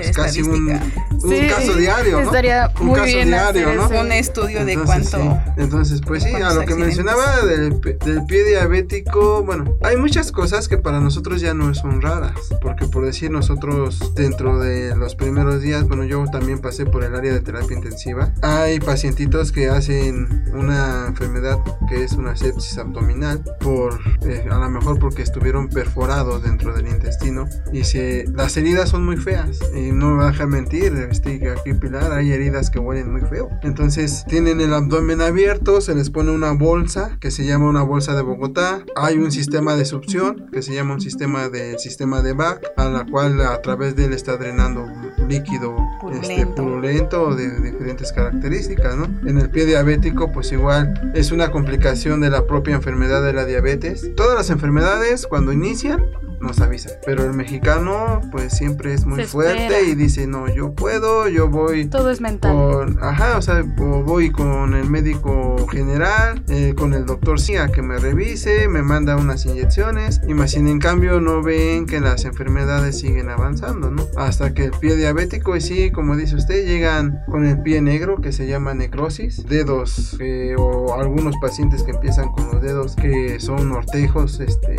hacer 0.02 0.14
pues, 0.16 0.26
casi 0.26 0.42
un, 0.42 0.70
estadística. 0.70 1.04
un 1.12 1.30
Sí, 1.30 1.48
caso 1.48 1.76
diario, 1.76 2.18
¿no? 2.20 2.24
Estaría 2.24 2.72
un 2.80 2.88
muy 2.88 2.96
caso 3.00 3.06
bien 3.14 3.28
diario, 3.30 3.68
hacer 3.68 3.76
¿no? 3.96 4.02
Un 4.02 4.12
estudio 4.12 4.66
de 4.66 4.74
Entonces, 4.74 5.10
cuánto... 5.10 5.42
sí. 5.46 5.52
Entonces, 5.58 6.02
pues 6.06 6.24
sí, 6.24 6.34
a 6.34 6.40
lo 6.40 6.44
que 6.44 6.50
accidentes. 6.74 6.78
mencionaba 6.78 7.42
del, 7.46 7.80
del 7.82 8.26
pie 8.26 8.44
diabético, 8.44 9.44
bueno, 9.44 9.76
hay 9.82 9.98
muchas 9.98 10.32
cosas 10.32 10.68
que 10.68 10.78
para 10.78 11.00
nosotros 11.00 11.42
ya 11.42 11.54
no 11.54 11.74
son 11.74 12.02
raras, 12.02 12.34
porque 12.62 12.86
por 12.88 13.06
decir 13.06 13.32
nosotros 13.32 14.14
dentro 14.16 14.60
de 14.60 14.96
los 14.96 15.16
primeros 15.16 15.62
días, 15.62 15.88
bueno, 15.88 16.04
yo 16.04 16.24
también 16.32 16.60
pasé 16.60 16.86
por 16.86 17.04
el 17.04 17.16
área 17.16 17.34
de 17.34 17.42
terapia 17.42 17.76
intensiva, 17.76 18.34
hay 18.42 18.80
pacientitos 18.80 19.52
que 19.52 19.70
hacen 19.70 20.46
una 20.54 21.06
enfermedad 21.08 21.58
que 21.88 22.04
es 22.04 22.14
una 22.14 22.36
sepsis 22.36 22.78
abdominal, 22.78 23.44
por 23.60 24.00
eh, 24.26 24.46
a 24.50 24.58
lo 24.58 24.70
mejor 24.70 25.00
porque 25.00 25.22
estuvieron 25.22 25.70
perforados 25.70 26.44
dentro 26.44 26.74
del 26.74 26.88
intestino 26.88 27.48
y 27.72 27.84
se, 27.84 28.26
las 28.34 28.56
heridas 28.58 28.90
son 28.90 29.06
muy 29.06 29.18
feas, 29.18 29.60
y 29.76 29.83
no 29.92 30.12
me 30.12 30.18
va 30.18 30.30
a 30.30 30.32
dejar 30.32 30.48
mentir, 30.48 30.94
este, 31.10 31.50
aquí 31.50 31.74
Pilar, 31.74 32.12
hay 32.12 32.32
heridas 32.32 32.70
que 32.70 32.80
huelen 32.80 33.12
muy 33.12 33.22
feo. 33.22 33.50
Entonces 33.62 34.26
tienen 34.28 34.62
el 34.62 34.74
abdomen 34.74 35.22
abierto, 35.22 35.82
se 35.82 35.96
les 35.96 36.10
pone 36.10 36.32
una 36.32 36.52
bolsa 36.52 37.18
que 37.20 37.32
se 37.32 37.46
llama 37.46 37.70
una 37.70 37.84
bolsa 37.84 38.16
de 38.16 38.22
Bogotá, 38.22 38.84
hay 38.96 39.18
un 39.18 39.32
sistema 39.32 39.76
de 39.76 39.86
succión 39.86 40.50
que 40.52 40.62
se 40.62 40.74
llama 40.74 40.96
un 40.96 41.02
sistema 41.02 41.50
de 41.50 41.78
sistema 41.80 42.22
de 42.22 42.34
BAC, 42.34 42.74
a 42.78 42.86
la 42.86 43.06
cual 43.06 43.42
a 43.42 43.62
través 43.62 43.96
de 43.96 44.06
él 44.06 44.14
está 44.14 44.38
drenando 44.38 44.86
líquido 45.28 45.76
este, 46.12 46.46
Purulento. 46.46 46.56
purulento 46.56 47.36
de 47.36 47.62
diferentes 47.62 48.12
características, 48.12 48.96
¿no? 48.96 49.06
En 49.28 49.38
el 49.38 49.50
pie 49.50 49.66
diabético, 49.66 50.32
pues 50.32 50.52
igual 50.52 51.12
es 51.16 51.32
una 51.32 51.52
complicación 51.52 52.22
de 52.22 52.30
la 52.30 52.46
propia 52.46 52.76
enfermedad 52.76 53.24
de 53.24 53.34
la 53.34 53.46
diabetes. 53.46 54.12
Todas 54.16 54.36
las 54.36 54.50
enfermedades 54.50 55.28
cuando 55.28 55.54
inician 55.54 56.04
nos 56.44 56.60
avisan, 56.62 56.94
pero 57.06 57.24
el 57.24 57.34
mexicano 57.34 58.22
pues 58.32 58.54
siempre 58.54 58.94
es 58.94 59.06
muy 59.06 59.22
Se 59.22 59.28
fuerte 59.28 59.64
espera. 59.64 59.82
y 59.82 59.96
dice, 59.96 60.28
"No, 60.28 60.48
yo 60.54 60.74
puedo, 60.74 61.28
yo 61.30 61.50
voy 61.50 61.86
Todo 61.86 62.12
es 62.12 62.22
mental. 62.22 62.54
con, 62.54 63.00
ajá, 63.04 63.38
o 63.38 63.42
sea, 63.42 63.64
voy 63.78 64.30
con 64.32 64.74
el 64.76 64.90
médico 64.90 65.66
general, 65.72 66.44
eh, 66.50 66.74
con 66.78 66.94
el 66.94 67.06
doctor 67.06 67.40
sí, 67.40 67.56
a 67.56 67.70
que 67.70 67.82
me 67.82 67.98
revise, 67.98 68.68
me 68.68 68.82
manda 68.84 69.16
unas 69.16 69.46
inyecciones, 69.46 70.22
y 70.28 70.34
más 70.34 70.52
sin 70.52 70.68
en 70.68 70.80
cambio 70.80 71.22
no 71.22 71.42
ven 71.42 71.86
que 71.86 72.00
las 72.02 72.26
enfermedades 72.26 73.00
siguen 73.00 73.30
avanzando, 73.30 73.90
¿no? 73.90 74.06
Hasta 74.18 74.54
que 74.54 74.66
el 74.66 74.72
pie 74.72 74.96
diabético, 74.98 75.56
y 75.56 75.62
sí, 75.62 75.92
como 75.92 76.16
dice 76.16 76.36
usted, 76.36 76.66
llegan 76.66 77.22
con 77.28 77.46
el 77.46 77.62
pie 77.62 77.82
negro, 77.82 78.18
que 78.22 78.32
se 78.34 78.46
llama 78.48 78.74
necrosis, 78.74 79.46
dedos, 79.48 80.18
eh, 80.20 80.56
o 80.58 80.94
algunos 81.00 81.36
pacientes 81.42 81.84
que 81.84 81.92
empiezan 81.92 82.32
con 82.34 82.48
los 82.52 82.62
dedos 82.62 82.96
que 82.96 83.40
son 83.40 83.72
ortejos, 83.72 84.40
este 84.42 84.76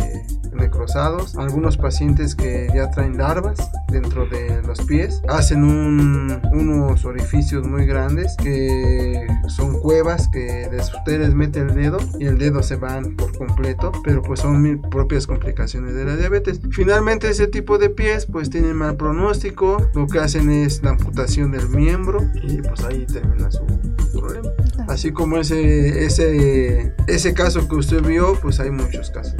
necrosados, 0.52 1.34
algunos 1.36 1.53
pacientes 1.54 2.34
que 2.34 2.68
ya 2.74 2.90
traen 2.90 3.16
larvas 3.18 3.70
dentro 3.88 4.26
de 4.26 4.60
los 4.66 4.80
pies, 4.82 5.22
hacen 5.28 5.62
un- 5.64 6.40
unos 6.52 7.04
orificios 7.04 7.66
muy 7.66 7.86
grandes 7.86 8.36
que 8.42 9.26
son 9.48 9.80
cuevas 9.80 10.28
que 10.32 10.68
les, 10.70 10.92
usted 10.92 11.20
les 11.20 11.34
mete 11.34 11.60
el 11.60 11.74
dedo 11.74 11.98
y 12.18 12.26
el 12.26 12.38
dedo 12.38 12.62
se 12.62 12.76
van 12.76 13.14
por 13.16 13.36
completo, 13.36 13.92
pero 14.02 14.22
pues 14.22 14.40
son 14.40 14.60
mil 14.62 14.80
propias 14.80 15.26
complicaciones 15.26 15.94
de 15.94 16.04
la 16.04 16.16
diabetes. 16.16 16.60
Finalmente 16.70 17.28
ese 17.30 17.46
tipo 17.46 17.78
de 17.78 17.88
pies 17.90 18.26
pues 18.26 18.50
tienen 18.50 18.76
mal 18.76 18.96
pronóstico, 18.96 19.76
lo 19.94 20.06
que 20.06 20.18
hacen 20.18 20.50
es 20.50 20.82
la 20.82 20.90
amputación 20.90 21.52
del 21.52 21.68
miembro 21.68 22.18
y 22.42 22.58
pues 22.62 22.82
ahí 22.84 23.06
termina 23.06 23.50
su 23.50 23.64
problema. 24.12 24.48
Así 24.88 25.12
como 25.12 25.38
ese, 25.38 26.04
ese, 26.04 26.92
ese 27.06 27.32
caso 27.34 27.66
que 27.68 27.76
usted 27.76 28.02
vio, 28.02 28.38
pues 28.42 28.60
hay 28.60 28.70
muchos 28.70 29.10
casos. 29.10 29.34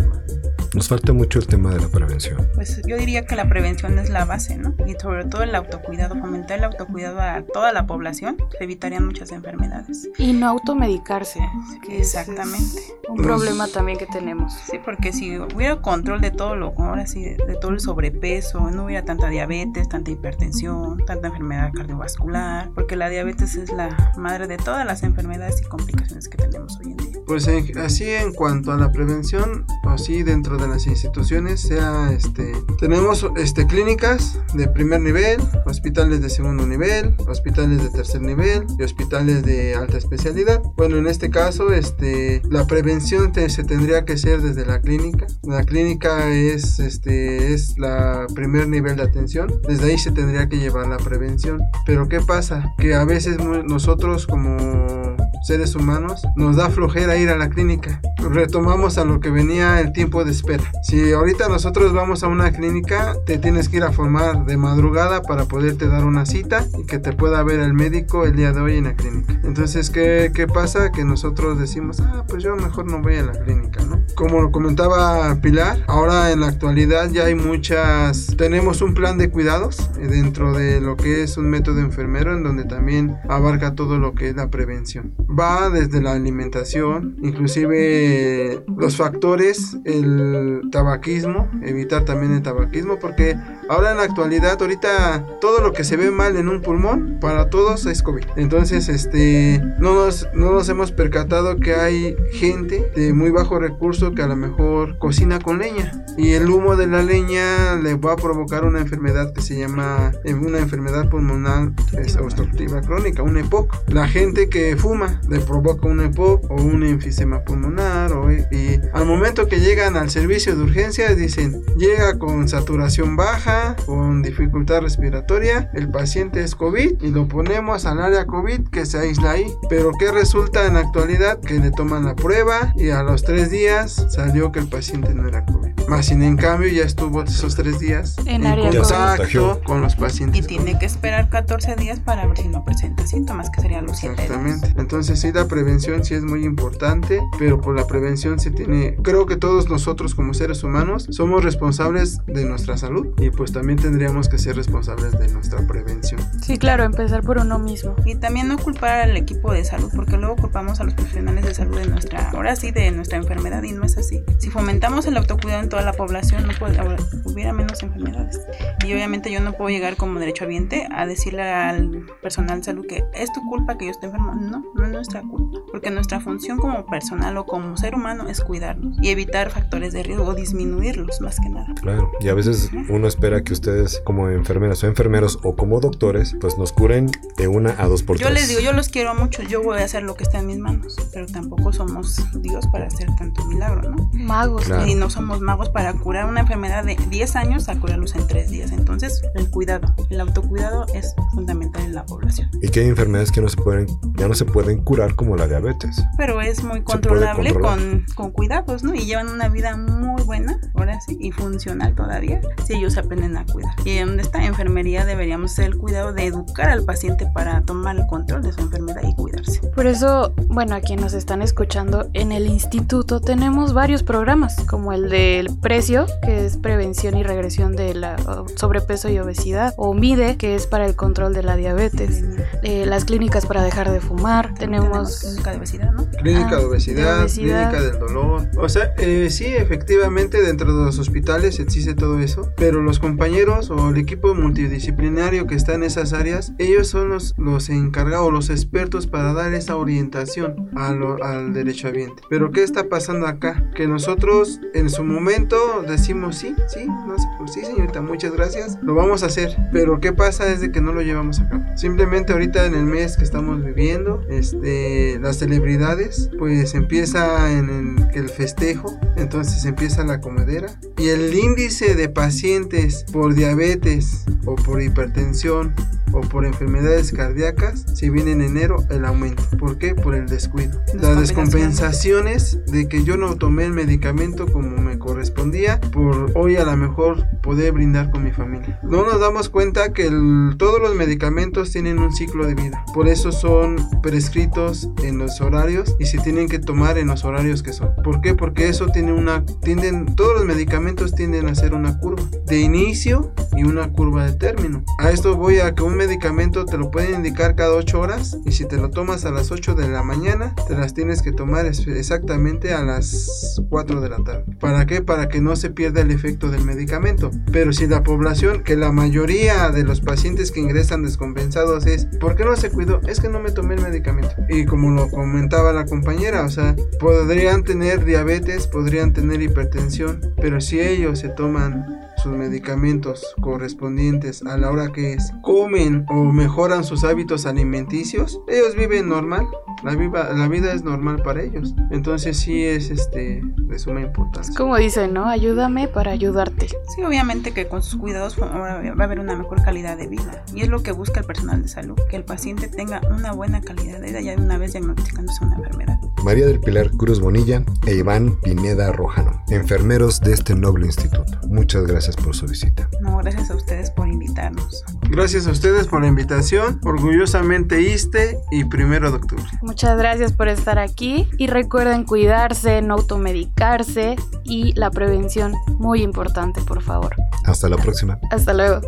Nos 0.74 0.88
falta 0.88 1.12
mucho 1.12 1.38
el 1.38 1.46
tema 1.46 1.70
de 1.70 1.80
la 1.80 1.88
prevención. 1.88 2.48
Pues 2.56 2.82
yo 2.84 2.96
diría 2.96 3.26
que 3.26 3.37
la 3.37 3.48
prevención 3.48 3.96
es 4.00 4.10
la 4.10 4.24
base, 4.24 4.56
¿no? 4.56 4.74
Y 4.87 4.94
sobre 5.00 5.24
todo 5.24 5.44
el 5.44 5.54
autocuidado, 5.54 6.16
fomentar 6.16 6.58
el 6.58 6.64
autocuidado 6.64 7.20
a 7.20 7.42
toda 7.42 7.72
la 7.72 7.87
población, 7.87 8.37
se 8.58 8.64
evitarían 8.64 9.06
muchas 9.06 9.30
enfermedades. 9.30 10.08
Y 10.18 10.32
no 10.32 10.48
automedicarse. 10.48 11.38
que 11.87 12.00
ese 12.00 12.18
es 12.18 12.28
Exactamente. 12.28 12.82
Un 13.08 13.22
problema 13.22 13.68
también 13.68 13.98
que 13.98 14.06
tenemos. 14.06 14.52
Sí, 14.52 14.80
porque 14.84 15.12
si 15.12 15.38
hubiera 15.38 15.80
control 15.80 16.20
de 16.20 16.32
todo 16.32 16.56
lo, 16.56 16.74
ahora 16.76 17.06
sí, 17.06 17.22
de, 17.22 17.37
de 17.37 17.54
todo 17.54 17.70
el 17.70 17.78
sobrepeso, 17.78 18.70
no 18.70 18.87
hubiera 18.87 19.04
tanta 19.04 19.28
diabetes, 19.28 19.88
tanta 19.88 20.10
hipertensión, 20.10 21.04
tanta 21.06 21.28
enfermedad 21.28 21.70
cardiovascular, 21.72 22.70
porque 22.74 22.96
la 22.96 23.08
diabetes 23.08 23.54
es 23.54 23.72
la 23.72 24.12
madre 24.16 24.48
de 24.48 24.56
todas 24.56 24.84
las 24.84 25.04
enfermedades 25.04 25.62
y 25.62 25.64
complicaciones 25.66 26.28
que 26.28 26.38
tenemos 26.38 26.76
hoy 26.78 26.92
en 26.92 26.96
día. 26.96 27.23
Pues 27.26 27.48
así 27.76 28.04
en 28.04 28.32
cuanto 28.32 28.72
a 28.72 28.76
la 28.76 28.92
prevención, 28.92 29.66
así 29.84 30.22
dentro 30.22 30.56
de 30.56 30.68
las 30.68 30.87
instituciones, 30.87 31.60
sea 31.60 32.12
este, 32.12 32.52
tenemos 32.78 33.26
este 33.37 33.66
clínicas 33.66 34.38
de 34.54 34.68
primer 34.68 35.00
nivel, 35.00 35.40
hospitales 35.66 36.20
de 36.20 36.28
segundo 36.28 36.66
nivel, 36.66 37.16
hospitales 37.26 37.82
de 37.82 37.90
tercer 37.90 38.22
nivel 38.22 38.66
y 38.78 38.82
hospitales 38.82 39.42
de 39.44 39.74
alta 39.74 39.98
especialidad. 39.98 40.62
Bueno, 40.76 40.96
en 40.96 41.06
este 41.06 41.30
caso, 41.30 41.72
este, 41.72 42.42
la 42.50 42.66
prevención 42.66 43.32
se 43.34 43.64
tendría 43.64 44.04
que 44.04 44.14
hacer 44.14 44.42
desde 44.42 44.66
la 44.66 44.80
clínica. 44.80 45.26
La 45.42 45.64
clínica 45.64 46.28
es 46.30 46.78
este 46.78 47.52
es 47.52 47.78
la 47.78 48.26
primer 48.34 48.68
nivel 48.68 48.96
de 48.96 49.02
atención. 49.02 49.60
Desde 49.66 49.90
ahí 49.90 49.98
se 49.98 50.12
tendría 50.12 50.48
que 50.48 50.58
llevar 50.58 50.87
la 50.87 50.98
prevención. 50.98 51.60
Pero 51.87 52.08
qué 52.08 52.20
pasa? 52.20 52.74
Que 52.78 52.94
a 52.94 53.04
veces 53.04 53.38
nosotros 53.38 54.26
como 54.26 55.16
seres 55.44 55.76
humanos 55.76 56.22
nos 56.37 56.57
da 56.57 56.70
flojera 56.70 57.16
ir 57.16 57.28
a 57.28 57.37
la 57.37 57.50
clínica. 57.50 58.00
Retomamos 58.30 58.98
a 58.98 59.04
lo 59.04 59.20
que 59.20 59.30
venía 59.30 59.80
el 59.80 59.92
tiempo 59.92 60.24
de 60.24 60.33
espera. 60.33 60.64
Si 60.83 61.12
ahorita 61.12 61.48
nosotros 61.48 61.92
vamos 61.92 62.24
a 62.24 62.28
una 62.28 62.50
clínica, 62.52 63.14
te 63.26 63.38
tienes 63.38 63.68
que 63.68 63.76
ir 63.76 63.85
a 63.85 63.92
formar 63.92 64.46
de 64.46 64.57
madrugada 64.57 65.22
para 65.22 65.44
poderte 65.44 65.87
dar 65.87 66.04
una 66.04 66.24
cita 66.24 66.66
y 66.78 66.87
que 66.87 66.98
te 66.98 67.12
pueda 67.12 67.42
ver 67.42 67.61
el 67.61 67.74
médico 67.74 68.24
el 68.24 68.37
día 68.37 68.52
de 68.52 68.61
hoy 68.61 68.76
en 68.78 68.85
la 68.85 68.94
clínica. 68.94 69.38
Entonces, 69.44 69.90
¿qué, 69.90 70.33
qué 70.35 70.46
pasa? 70.46 70.90
Que 70.90 71.04
nosotros 71.04 71.59
decimos, 71.59 72.00
ah, 72.00 72.24
pues 72.26 72.42
yo 72.42 72.57
mejor 72.57 72.90
no 72.90 73.02
voy 73.02 73.16
a 73.16 73.24
la 73.24 73.33
clínica, 73.33 73.85
¿no? 73.85 74.02
Como 74.14 74.40
lo 74.40 74.50
comentaba 74.50 75.35
Pilar, 75.42 75.85
ahora 75.87 76.30
en 76.33 76.40
la 76.40 76.48
actualidad 76.48 77.11
ya 77.11 77.24
hay 77.24 77.35
muchas, 77.35 78.35
tenemos 78.38 78.80
un 78.80 78.94
plan 78.94 79.18
de 79.18 79.30
cuidados 79.30 79.90
dentro 79.94 80.52
de 80.52 80.80
lo 80.80 80.96
que 80.96 81.22
es 81.22 81.37
un 81.37 81.50
método 81.50 81.80
enfermero 81.80 82.35
en 82.35 82.42
donde 82.42 82.64
también 82.64 83.16
abarca 83.28 83.74
todo 83.74 83.98
lo 83.98 84.14
que 84.14 84.30
es 84.30 84.37
la 84.37 84.48
prevención. 84.48 85.14
Va 85.38 85.70
desde 85.70 86.00
la 86.00 86.12
alimentación, 86.12 87.16
inclusive 87.22 88.62
los 88.76 88.96
factores, 88.96 89.76
el 89.84 90.60
tabaquismo, 90.70 91.48
evitar 91.62 92.04
también 92.04 92.34
el 92.34 92.42
tabaquismo, 92.42 92.98
porque 92.98 93.36
ahora 93.68 93.92
en 93.92 93.96
la 93.96 94.04
actualidad, 94.04 94.60
ahorita 94.60 95.38
todo 95.40 95.60
lo 95.60 95.72
que 95.72 95.84
se 95.84 95.96
ve 95.96 96.10
mal 96.10 96.36
en 96.36 96.48
un 96.48 96.62
pulmón, 96.62 97.18
para 97.20 97.50
todos 97.50 97.86
es 97.86 98.02
COVID. 98.02 98.24
Entonces, 98.36 98.88
este, 98.88 99.60
no 99.78 99.94
nos, 99.94 100.28
no 100.34 100.52
nos 100.52 100.68
hemos 100.68 100.92
percatado 100.92 101.56
que 101.56 101.74
hay 101.74 102.16
gente 102.32 102.90
de 102.94 103.12
muy 103.12 103.30
bajo 103.30 103.58
recurso 103.58 104.12
que 104.12 104.22
a 104.22 104.26
lo 104.26 104.36
mejor 104.36 104.98
cocina 104.98 105.38
con 105.38 105.58
leña 105.58 106.04
y 106.16 106.32
el 106.32 106.48
humo 106.48 106.76
de 106.76 106.86
la 106.86 107.02
leña 107.02 107.76
le 107.76 107.94
va 107.94 108.12
a 108.12 108.16
provocar 108.16 108.64
una 108.64 108.80
enfermedad 108.80 109.32
que 109.32 109.42
se 109.42 109.58
llama 109.58 110.12
eh, 110.24 110.34
una 110.34 110.58
enfermedad 110.58 111.08
pulmonar 111.08 111.72
es, 111.98 112.16
obstructiva 112.16 112.80
crónica, 112.80 113.22
un 113.22 113.36
EPOC. 113.36 113.90
La 113.90 114.08
gente 114.08 114.48
que 114.48 114.76
fuma 114.76 115.20
le 115.28 115.40
provoca 115.40 115.87
un 115.87 116.00
EPOC 116.00 116.50
o 116.50 116.54
un 116.54 116.82
enfisema 116.82 117.42
pulmonar 117.44 118.12
o, 118.12 118.30
y 118.32 118.80
al 118.92 119.06
momento 119.06 119.48
que 119.48 119.60
llegan 119.60 119.96
al 119.96 120.10
servicio 120.10 120.56
de 120.56 120.62
urgencias 120.62 121.16
dicen 121.16 121.62
llega 121.76 122.18
con 122.18 122.48
saturación 122.48 123.16
baja, 123.16 123.76
con 123.87 124.22
dificultad 124.22 124.80
respiratoria, 124.80 125.70
el 125.74 125.90
paciente 125.90 126.42
es 126.42 126.54
COVID 126.54 127.02
y 127.02 127.10
lo 127.10 127.28
ponemos 127.28 127.87
al 127.87 128.00
área 128.00 128.26
COVID 128.26 128.68
que 128.68 128.87
se 128.87 128.98
aísla 128.98 129.32
ahí. 129.32 129.46
Pero 129.68 129.92
¿qué 129.98 130.10
resulta 130.10 130.66
en 130.66 130.74
la 130.74 130.80
actualidad? 130.80 131.40
Que 131.40 131.54
le 131.54 131.70
toman 131.70 132.04
la 132.04 132.14
prueba 132.14 132.72
y 132.76 132.90
a 132.90 133.02
los 133.02 133.22
tres 133.24 133.50
días 133.50 134.06
salió 134.10 134.52
que 134.52 134.60
el 134.60 134.68
paciente 134.68 135.14
no 135.14 135.28
era 135.28 135.44
COVID. 135.44 135.88
Más 135.88 136.06
sin 136.06 136.22
en 136.22 136.37
cambio 136.37 136.68
ya 136.68 136.84
estuvo 136.84 137.22
esos 137.22 137.56
tres 137.56 137.78
días 137.78 138.16
En 138.26 138.42
se 138.42 138.78
contacto 138.78 139.60
con 139.64 139.80
los 139.80 139.96
pacientes. 139.96 140.44
Y 140.44 140.46
tiene 140.46 140.78
que 140.78 140.87
esperar 140.87 141.28
14 141.28 141.76
días 141.76 142.00
para 142.00 142.26
ver 142.26 142.38
si 142.38 142.48
no 142.48 142.64
presenta 142.64 143.06
síntomas, 143.06 143.50
que 143.50 143.60
serían 143.60 143.87
los 143.87 143.98
7 143.98 144.14
días. 144.14 144.30
Exactamente. 144.30 144.80
Entonces 144.80 145.13
sí, 145.16 145.33
la 145.33 145.48
prevención 145.48 146.05
sí 146.05 146.14
es 146.14 146.24
muy 146.24 146.44
importante, 146.44 147.20
pero 147.38 147.61
por 147.61 147.77
la 147.77 147.87
prevención 147.87 148.38
se 148.38 148.50
tiene, 148.50 148.96
creo 149.03 149.27
que 149.27 149.37
todos 149.37 149.68
nosotros 149.68 150.14
como 150.14 150.35
seres 150.35 150.62
humanos 150.62 151.07
somos 151.11 151.44
responsables 151.44 152.18
de 152.27 152.44
nuestra 152.44 152.77
salud 152.77 153.09
y 153.18 153.31
pues 153.31 153.53
también 153.53 153.79
tendríamos 153.79 154.29
que 154.29 154.38
ser 154.38 154.57
responsables 154.57 155.18
de 155.18 155.29
nuestra 155.29 155.66
prevención. 155.66 156.20
Sí, 156.42 156.59
claro, 156.59 156.85
empezar 156.85 157.22
por 157.22 157.38
uno 157.38 157.59
mismo. 157.59 157.94
Y 158.05 158.16
también 158.16 158.48
no 158.48 158.59
culpar 158.59 159.00
al 159.00 159.16
equipo 159.16 159.53
de 159.53 159.64
salud, 159.64 159.90
porque 159.94 160.16
luego 160.16 160.37
culpamos 160.37 160.81
a 160.81 160.85
los 160.85 160.94
profesionales 160.94 161.44
de 161.44 161.55
salud 161.55 161.79
de 161.79 161.87
nuestra, 161.87 162.31
ahora 162.31 162.57
sí, 162.57 162.70
de 162.70 162.90
nuestra 162.90 163.18
enfermedad 163.18 163.62
y 163.62 163.72
no 163.72 163.85
es 163.85 163.96
así. 163.98 164.22
Si 164.38 164.50
fomentamos 164.50 165.07
el 165.07 165.16
autocuidado 165.16 165.62
en 165.62 165.68
toda 165.68 165.83
la 165.83 165.92
población, 165.92 166.46
no 166.46 166.53
puede, 166.59 166.79
hubiera 167.24 167.53
menos 167.53 167.83
enfermedades. 167.83 168.40
Y 168.85 168.92
obviamente 168.92 169.31
yo 169.31 169.40
no 169.40 169.53
puedo 169.53 169.70
llegar 169.70 169.96
como 169.96 170.18
derechohabiente 170.20 170.88
a 170.90 171.07
decirle 171.07 171.42
al 171.42 172.07
personal 172.22 172.59
de 172.59 172.64
salud 172.64 172.87
que 172.87 173.05
es 173.14 173.33
tu 173.33 173.40
culpa 173.48 173.79
que 173.79 173.87
yo 173.87 173.90
esté 173.90 174.07
enfermo. 174.07 174.35
No, 174.35 174.64
no 174.74 175.00
es 175.00 175.03
nuestra 175.04 175.22
culpa, 175.22 175.58
porque 175.70 175.90
nuestra 175.90 176.18
función 176.20 176.58
como 176.58 176.86
personal 176.86 177.36
o 177.36 177.44
como 177.44 177.76
ser 177.76 177.94
humano 177.94 178.26
es 178.28 178.40
cuidarnos 178.40 178.96
y 179.02 179.10
evitar 179.10 179.50
factores 179.50 179.92
de 179.92 180.02
riesgo 180.02 180.24
o 180.24 180.34
disminuirlos 180.34 181.20
más 181.20 181.38
que 181.40 181.50
nada. 181.50 181.74
Claro, 181.82 182.10
y 182.20 182.28
a 182.28 182.34
veces 182.34 182.70
uno 182.88 183.06
espera 183.06 183.42
que 183.42 183.52
ustedes 183.52 184.00
como 184.04 184.30
enfermeras 184.30 184.82
o 184.82 184.86
enfermeros 184.86 185.38
o 185.42 185.56
como 185.56 185.80
doctores 185.80 186.34
pues 186.40 186.56
nos 186.56 186.72
curen 186.72 187.10
de 187.36 187.48
una 187.48 187.74
a 187.78 187.86
dos 187.86 188.02
por 188.02 188.16
Yo 188.16 188.28
tres. 188.28 188.40
les 188.40 188.48
digo, 188.48 188.60
yo 188.60 188.72
los 188.72 188.88
quiero 188.88 189.14
mucho, 189.14 189.42
yo 189.42 189.62
voy 189.62 189.78
a 189.78 189.84
hacer 189.84 190.02
lo 190.04 190.14
que 190.14 190.24
está 190.24 190.38
en 190.38 190.46
mis 190.46 190.58
manos, 190.58 190.96
pero 191.12 191.26
tampoco 191.26 191.72
somos 191.72 192.24
Dios 192.40 192.66
para 192.68 192.86
hacer 192.86 193.08
tanto 193.16 193.44
milagro, 193.44 193.90
¿no? 193.90 194.10
Magos. 194.14 194.64
Claro. 194.64 194.86
Y 194.86 194.94
no 194.94 195.10
somos 195.10 195.40
magos 195.42 195.68
para 195.68 195.92
curar 195.92 196.26
una 196.26 196.40
enfermedad 196.40 196.84
de 196.84 196.96
10 197.10 197.36
años 197.36 197.68
a 197.68 197.78
curarlos 197.78 198.14
en 198.14 198.26
3 198.26 198.50
días. 198.50 198.72
Entonces, 198.72 199.22
el 199.34 199.50
cuidado, 199.50 199.94
el 200.08 200.20
autocuidado 200.20 200.86
es 200.94 201.14
fundamental 201.32 201.82
en 201.82 201.94
la 201.94 202.06
población. 202.06 202.50
Y 202.62 202.68
que 202.68 202.80
hay 202.80 202.88
enfermedades 202.88 203.30
que 203.30 203.42
no 203.42 203.48
se 203.48 203.56
pueden, 203.56 203.86
ya 204.16 204.28
no 204.28 204.34
se 204.34 204.46
pueden 204.46 204.82
curar 204.82 204.93
como 205.16 205.37
la 205.37 205.46
diabetes. 205.46 206.04
Pero 206.16 206.40
es 206.40 206.62
muy 206.62 206.83
controlable 206.83 207.52
con, 207.54 208.07
con 208.14 208.30
cuidados, 208.30 208.85
¿no? 208.85 208.94
Y 208.94 209.00
llevan 209.00 209.28
una 209.28 209.48
vida 209.48 209.76
muy 209.76 210.22
buena, 210.22 210.59
ahora 210.74 211.00
sí, 211.00 211.16
y 211.20 211.33
funcional 211.33 211.94
todavía, 211.94 212.40
si 212.64 212.74
ellos 212.74 212.96
aprenden 212.96 213.37
a 213.37 213.44
cuidar. 213.44 213.74
Y 213.85 213.98
en 213.98 214.20
esta 214.20 214.44
enfermería 214.44 215.04
deberíamos 215.04 215.52
hacer 215.52 215.66
el 215.66 215.78
cuidado 215.78 216.12
de 216.12 216.26
educar 216.26 216.68
al 216.68 216.85
paciente 216.85 217.26
para 217.35 217.62
tomar 217.62 217.96
el 217.96 218.07
control 218.07 218.42
de 218.42 218.52
su 218.52 218.61
enfermedad 218.61 219.02
y 219.02 219.14
cuidarse. 219.14 219.61
Por 219.74 219.87
eso, 219.87 220.35
bueno, 220.48 220.76
a 220.76 220.80
quienes 220.80 221.04
nos 221.04 221.14
están 221.14 221.42
escuchando, 221.42 222.09
en 222.12 222.30
el 222.33 222.46
instituto 222.46 223.20
tenemos 223.20 223.74
varios 223.74 224.02
programas, 224.02 224.57
como 224.66 224.92
el 224.92 225.09
del 225.09 225.48
precio, 225.61 226.07
que 226.22 226.46
es 226.46 226.57
prevención 226.57 227.16
y 227.16 227.24
regresión 227.24 227.74
de 227.74 227.94
la 227.94 228.16
sobrepeso 228.54 229.09
y 229.09 229.18
obesidad, 229.18 229.74
o 229.76 229.92
MIDE, 229.92 230.37
que 230.37 230.54
es 230.54 230.66
para 230.66 230.87
el 230.87 230.94
control 230.94 231.35
de 231.35 231.42
la 231.42 231.57
diabetes, 231.57 232.24
eh, 232.62 232.87
las 232.87 233.04
clínicas 233.04 233.46
para 233.46 233.62
dejar 233.62 233.90
de 233.90 234.00
fumar, 234.00 234.54
tenemos... 234.54 234.83
Clínica 235.20 235.50
de 235.52 235.56
obesidad, 235.58 235.92
¿no? 235.92 236.06
Clínica 236.10 236.48
Ah, 236.52 236.56
de 236.58 236.64
obesidad, 236.64 237.16
de 237.16 237.20
obesidad. 237.22 237.70
clínica 237.70 237.90
del 237.90 237.98
dolor. 238.00 238.48
O 238.56 238.68
sea, 238.68 238.92
eh, 238.98 239.28
sí, 239.30 239.46
efectivamente 239.46 240.42
dentro 240.42 240.76
de 240.76 240.84
los 240.84 240.98
hospitales 240.98 241.58
existe 241.60 241.94
todo 241.94 242.18
eso, 242.20 242.50
pero 242.56 242.82
los 242.82 242.98
compañeros 242.98 243.70
o 243.70 243.90
el 243.90 243.96
equipo 243.96 244.34
multidisciplinario 244.34 245.46
que 245.46 245.54
está 245.54 245.74
en 245.74 245.82
esas 245.84 246.12
áreas, 246.12 246.52
ellos 246.58 246.88
son 246.88 247.08
los, 247.10 247.34
los 247.38 247.68
encargados, 247.68 248.32
los 248.32 248.50
expertos 248.50 249.06
para 249.06 249.32
dar 249.32 249.54
esa 249.54 249.76
orientación 249.76 250.70
a 250.76 250.92
lo- 250.92 251.22
al 251.22 251.52
derechohabiente. 251.54 252.22
Pero 252.28 252.50
¿qué 252.50 252.62
está 252.62 252.88
pasando 252.88 253.26
acá? 253.26 253.70
Que 253.74 253.86
nosotros 253.86 254.60
en 254.74 254.90
su 254.90 255.04
momento 255.04 255.56
decimos 255.86 256.36
sí, 256.36 256.54
sí, 256.68 256.86
no 256.86 257.16
sé, 257.18 257.24
pues 257.44 257.57
sí 257.57 257.64
señorita, 257.64 258.00
muchas 258.00 258.33
gracias, 258.33 258.78
lo 258.80 258.94
vamos 258.94 259.22
a 259.22 259.26
hacer. 259.26 259.54
Pero 259.70 260.00
¿qué 260.00 260.12
pasa? 260.12 260.50
Es 260.50 260.61
de 260.61 260.72
que 260.72 260.80
no 260.80 260.94
lo 260.94 261.02
llevamos 261.02 261.40
a 261.40 261.48
cabo. 261.48 261.62
Simplemente 261.76 262.33
ahorita 262.33 262.64
en 262.64 262.74
el 262.74 262.87
mes 262.87 263.18
que 263.18 263.24
estamos 263.24 263.62
viviendo, 263.62 264.22
este, 264.30 265.18
las 265.20 265.37
celebridades, 265.37 266.30
pues 266.38 266.74
empieza 266.74 267.52
en 267.52 267.68
el, 267.68 268.18
el 268.18 268.30
festejo, 268.30 268.98
entonces 269.16 269.66
empieza 269.66 270.04
la 270.04 270.20
comedera 270.20 270.68
y 270.96 271.09
el 271.09 271.35
índice 271.35 271.94
de 271.94 272.09
pacientes 272.09 273.04
por 273.12 273.35
diabetes 273.35 274.24
o 274.46 274.54
por 274.54 274.83
hipertensión 274.83 275.74
o 276.14 276.20
por 276.20 276.46
enfermedades 276.46 277.12
cardíacas, 277.12 277.85
si 277.94 278.09
viene 278.11 278.33
en 278.33 278.40
enero, 278.42 278.77
el 278.90 279.05
aumento. 279.05 279.42
¿Por 279.59 279.79
qué? 279.79 279.94
Por 279.94 280.14
el 280.14 280.27
descuido. 280.27 280.81
Las 280.94 281.18
descompensaciones 281.20 282.61
de 282.66 282.88
que 282.88 283.05
yo 283.05 283.16
no 283.16 283.37
tomé 283.37 283.64
el 283.64 283.72
medicamento 283.72 284.46
como 284.46 284.77
me 284.79 284.98
correspondía 284.98 285.81
por 285.81 286.31
hoy 286.35 286.57
a 286.57 286.64
lo 286.64 286.77
mejor 286.77 287.27
poder 287.42 287.72
brindar 287.72 288.11
con 288.11 288.22
mi 288.24 288.31
familia. 288.33 288.79
No 288.83 289.05
nos 289.05 289.20
damos 289.20 289.48
cuenta 289.48 289.92
que 289.92 290.07
el- 290.07 290.55
todos 290.57 290.81
los 290.81 290.94
medicamentos 290.94 291.70
tienen 291.72 291.98
un 291.98 292.12
ciclo 292.12 292.46
de 292.46 292.55
vida. 292.55 292.85
Por 292.94 293.09
eso 293.09 293.33
son 293.33 293.77
prescritos 294.03 294.88
en 295.03 295.18
los 295.18 295.40
horarios 295.40 295.96
y 295.98 296.07
se 296.07 296.18
tienen 296.18 296.48
que 296.48 296.59
tomar 296.59 296.96
en 296.98 297.09
los 297.09 297.24
horarios 297.24 297.62
que 297.62 297.72
son. 297.72 297.90
¿Por 298.05 298.20
qué? 298.20 298.35
Porque 298.35 298.68
eso 298.68 298.87
tiene 298.87 299.12
una 299.12 299.44
tienden 299.62 300.14
todos 300.14 300.35
los 300.37 300.44
medicamentos 300.44 301.14
tienden 301.14 301.48
a 301.48 301.55
ser 301.55 301.74
una 301.74 301.98
curva 301.98 302.22
de 302.46 302.61
inicio 302.61 303.33
y 303.57 303.64
una 303.64 303.90
curva 303.92 304.27
de 304.27 304.33
término. 304.33 304.85
A 304.98 305.11
esto 305.11 305.37
voy 305.37 305.59
a 305.59 305.74
que 305.74 305.83
un 305.83 305.96
medicamento 306.06 306.66
te 306.66 306.76
lo 306.76 306.90
pueden 306.90 307.14
indicar 307.14 307.54
cada 307.54 307.74
8 307.74 307.98
horas 307.98 308.36
y 308.44 308.52
si 308.52 308.66
te 308.66 308.76
lo 308.76 308.90
tomas 308.90 309.24
a 309.24 309.30
las 309.30 309.50
8 309.50 309.74
de 309.74 309.88
la 309.88 310.02
mañana, 310.02 310.54
te 310.68 310.74
las 310.74 310.92
tienes 310.92 311.22
que 311.22 311.32
tomar 311.32 311.64
exactamente 311.64 312.74
a 312.74 312.82
las 312.82 313.60
4 313.70 314.00
de 314.02 314.08
la 314.10 314.18
tarde. 314.18 314.44
¿Para 314.60 314.84
qué? 314.84 315.00
Para 315.00 315.28
que 315.28 315.40
no 315.40 315.56
se 315.56 315.70
pierda 315.70 316.02
el 316.02 316.10
efecto 316.10 316.50
del 316.50 316.64
medicamento. 316.64 317.30
Pero 317.50 317.72
si 317.72 317.86
la 317.86 318.02
población, 318.02 318.62
que 318.64 318.76
la 318.76 318.92
mayoría 318.92 319.70
de 319.70 319.82
los 319.82 320.02
pacientes 320.02 320.52
que 320.52 320.60
ingresan 320.60 321.02
descompensados 321.02 321.86
es, 321.86 322.04
¿por 322.20 322.36
qué 322.36 322.44
no 322.44 322.54
se 322.56 322.70
cuidó? 322.70 323.00
Es 323.08 323.20
que 323.20 323.30
no 323.30 323.40
me 323.40 323.50
tomé 323.50 323.76
el 323.76 323.82
medicamento. 323.82 324.34
Y 324.50 324.66
como 324.66 324.90
lo 324.90 325.10
comentaba 325.10 325.72
la 325.72 325.86
compañera, 325.86 326.44
o 326.44 326.50
sea, 326.50 326.76
podrían 327.00 327.64
tener 327.64 328.04
diabetes, 328.04 328.66
podrían 328.66 329.14
tener 329.14 329.40
hipertensión, 329.40 330.20
pero 330.36 330.60
si 330.60 330.80
ellos 330.80 331.20
se 331.20 331.30
toman 331.30 332.04
sus 332.24 332.32
medicamentos 332.32 333.34
correspondientes 333.40 334.42
a 334.42 334.56
la 334.56 334.70
hora 334.70 334.92
que 334.92 335.12
es, 335.12 335.32
comen 335.42 335.83
o 336.08 336.24
mejoran 336.32 336.84
sus 336.84 337.04
hábitos 337.04 337.46
alimenticios, 337.46 338.40
ellos 338.48 338.74
viven 338.76 339.08
normal. 339.08 339.46
La, 339.82 339.94
viva- 339.96 340.32
la 340.32 340.48
vida 340.48 340.72
es 340.72 340.82
normal 340.82 341.22
para 341.22 341.42
ellos. 341.42 341.74
Entonces 341.90 342.38
sí 342.38 342.64
es 342.64 342.90
este 342.90 343.42
de 343.44 343.78
suma 343.78 344.00
importancia. 344.00 344.54
Como 344.56 344.76
dicen, 344.78 345.12
¿no? 345.12 345.26
Ayúdame 345.26 345.88
para 345.88 346.12
ayudarte. 346.12 346.68
Sí, 346.68 347.02
obviamente 347.02 347.52
que 347.52 347.68
con 347.68 347.82
sus 347.82 348.00
cuidados 348.00 348.40
va 348.40 348.46
va 348.48 348.68
a 349.02 349.04
haber 349.04 349.20
una 349.20 349.36
mejor 349.36 349.62
calidad 349.62 349.98
de 349.98 350.06
vida. 350.06 350.42
Y 350.54 350.62
es 350.62 350.68
lo 350.68 350.82
que 350.82 350.92
busca 350.92 351.20
el 351.20 351.26
personal 351.26 351.60
de 351.62 351.68
salud, 351.68 351.98
que 352.08 352.16
el 352.16 352.24
paciente 352.24 352.68
tenga 352.68 353.00
una 353.10 353.32
buena 353.32 353.60
calidad 353.60 354.00
de 354.00 354.06
vida 354.06 354.20
ya 354.22 354.36
de 354.36 354.42
una 354.42 354.56
vez 354.56 354.72
diagnosticándose 354.72 355.44
una 355.44 355.56
enfermedad. 355.56 355.98
María 356.24 356.46
del 356.46 356.60
Pilar 356.60 356.90
Cruz 356.92 357.20
Bonilla 357.20 357.62
e 357.86 357.94
Iván 357.96 358.38
Pineda 358.40 358.90
Rojano, 358.92 359.42
enfermeros 359.48 360.20
de 360.20 360.32
este 360.32 360.54
noble 360.54 360.86
instituto. 360.86 361.38
Muchas 361.48 361.86
gracias 361.86 362.16
por 362.16 362.34
su 362.34 362.46
visita. 362.46 362.88
No, 363.02 363.18
gracias 363.18 363.50
a 363.50 363.56
ustedes 363.56 363.90
por 363.90 364.08
invitarnos. 364.08 364.82
Gracias 365.10 365.46
a 365.46 365.50
ustedes 365.50 365.86
por 365.86 366.00
la 366.00 366.08
invitación. 366.08 366.80
Orgullosamente 366.82 367.80
ISTE 367.82 368.38
y 368.50 368.64
primero 368.64 369.10
de 369.10 369.16
octubre. 369.16 369.44
Muchas 369.62 369.96
gracias 369.96 370.32
por 370.32 370.48
estar 370.48 370.78
aquí 370.78 371.28
y 371.38 371.46
recuerden 371.46 372.04
cuidarse, 372.04 372.82
no 372.82 372.94
automedicarse 372.94 374.16
y 374.44 374.72
la 374.74 374.90
prevención, 374.90 375.54
muy 375.78 376.02
importante, 376.02 376.60
por 376.62 376.82
favor. 376.82 377.14
Hasta 377.44 377.68
la 377.68 377.76
próxima. 377.76 378.18
Hasta 378.30 378.54
luego. 378.54 378.80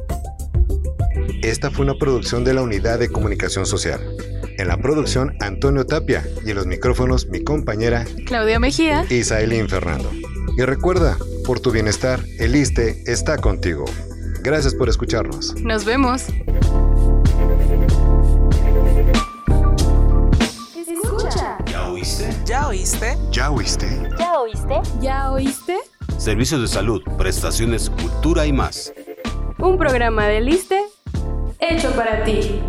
Esta 1.42 1.70
fue 1.70 1.84
una 1.84 1.94
producción 1.94 2.44
de 2.44 2.54
la 2.54 2.62
Unidad 2.62 2.98
de 2.98 3.10
Comunicación 3.10 3.66
Social. 3.66 4.00
En 4.58 4.68
la 4.68 4.78
producción, 4.78 5.36
Antonio 5.40 5.84
Tapia 5.84 6.26
y 6.44 6.50
en 6.50 6.56
los 6.56 6.66
micrófonos, 6.66 7.28
mi 7.28 7.44
compañera 7.44 8.06
Claudia 8.26 8.58
Mejía. 8.58 9.04
Isaelín 9.10 9.68
Fernando. 9.68 10.10
Y 10.56 10.62
recuerda, 10.62 11.18
por 11.44 11.60
tu 11.60 11.70
bienestar, 11.70 12.20
el 12.38 12.56
ISTE 12.56 13.02
está 13.06 13.36
contigo. 13.36 13.84
Gracias 14.46 14.76
por 14.76 14.88
escucharnos. 14.88 15.60
Nos 15.60 15.84
vemos. 15.84 16.26
Escucha. 20.76 21.58
¿Ya 21.66 21.88
oíste? 21.88 22.30
¿Ya 22.44 22.68
oíste? 22.68 23.18
¿Ya 23.32 23.50
oíste? 23.50 24.08
¿Ya 24.16 24.38
oíste? 24.38 24.80
¿Ya 25.00 25.32
oíste? 25.32 25.76
Servicios 26.18 26.60
de 26.60 26.68
salud, 26.68 27.02
prestaciones, 27.18 27.90
cultura 27.90 28.46
y 28.46 28.52
más. 28.52 28.92
Un 29.58 29.78
programa 29.78 30.28
de 30.28 30.40
Liste 30.40 30.80
hecho 31.58 31.90
para 31.96 32.22
ti. 32.22 32.62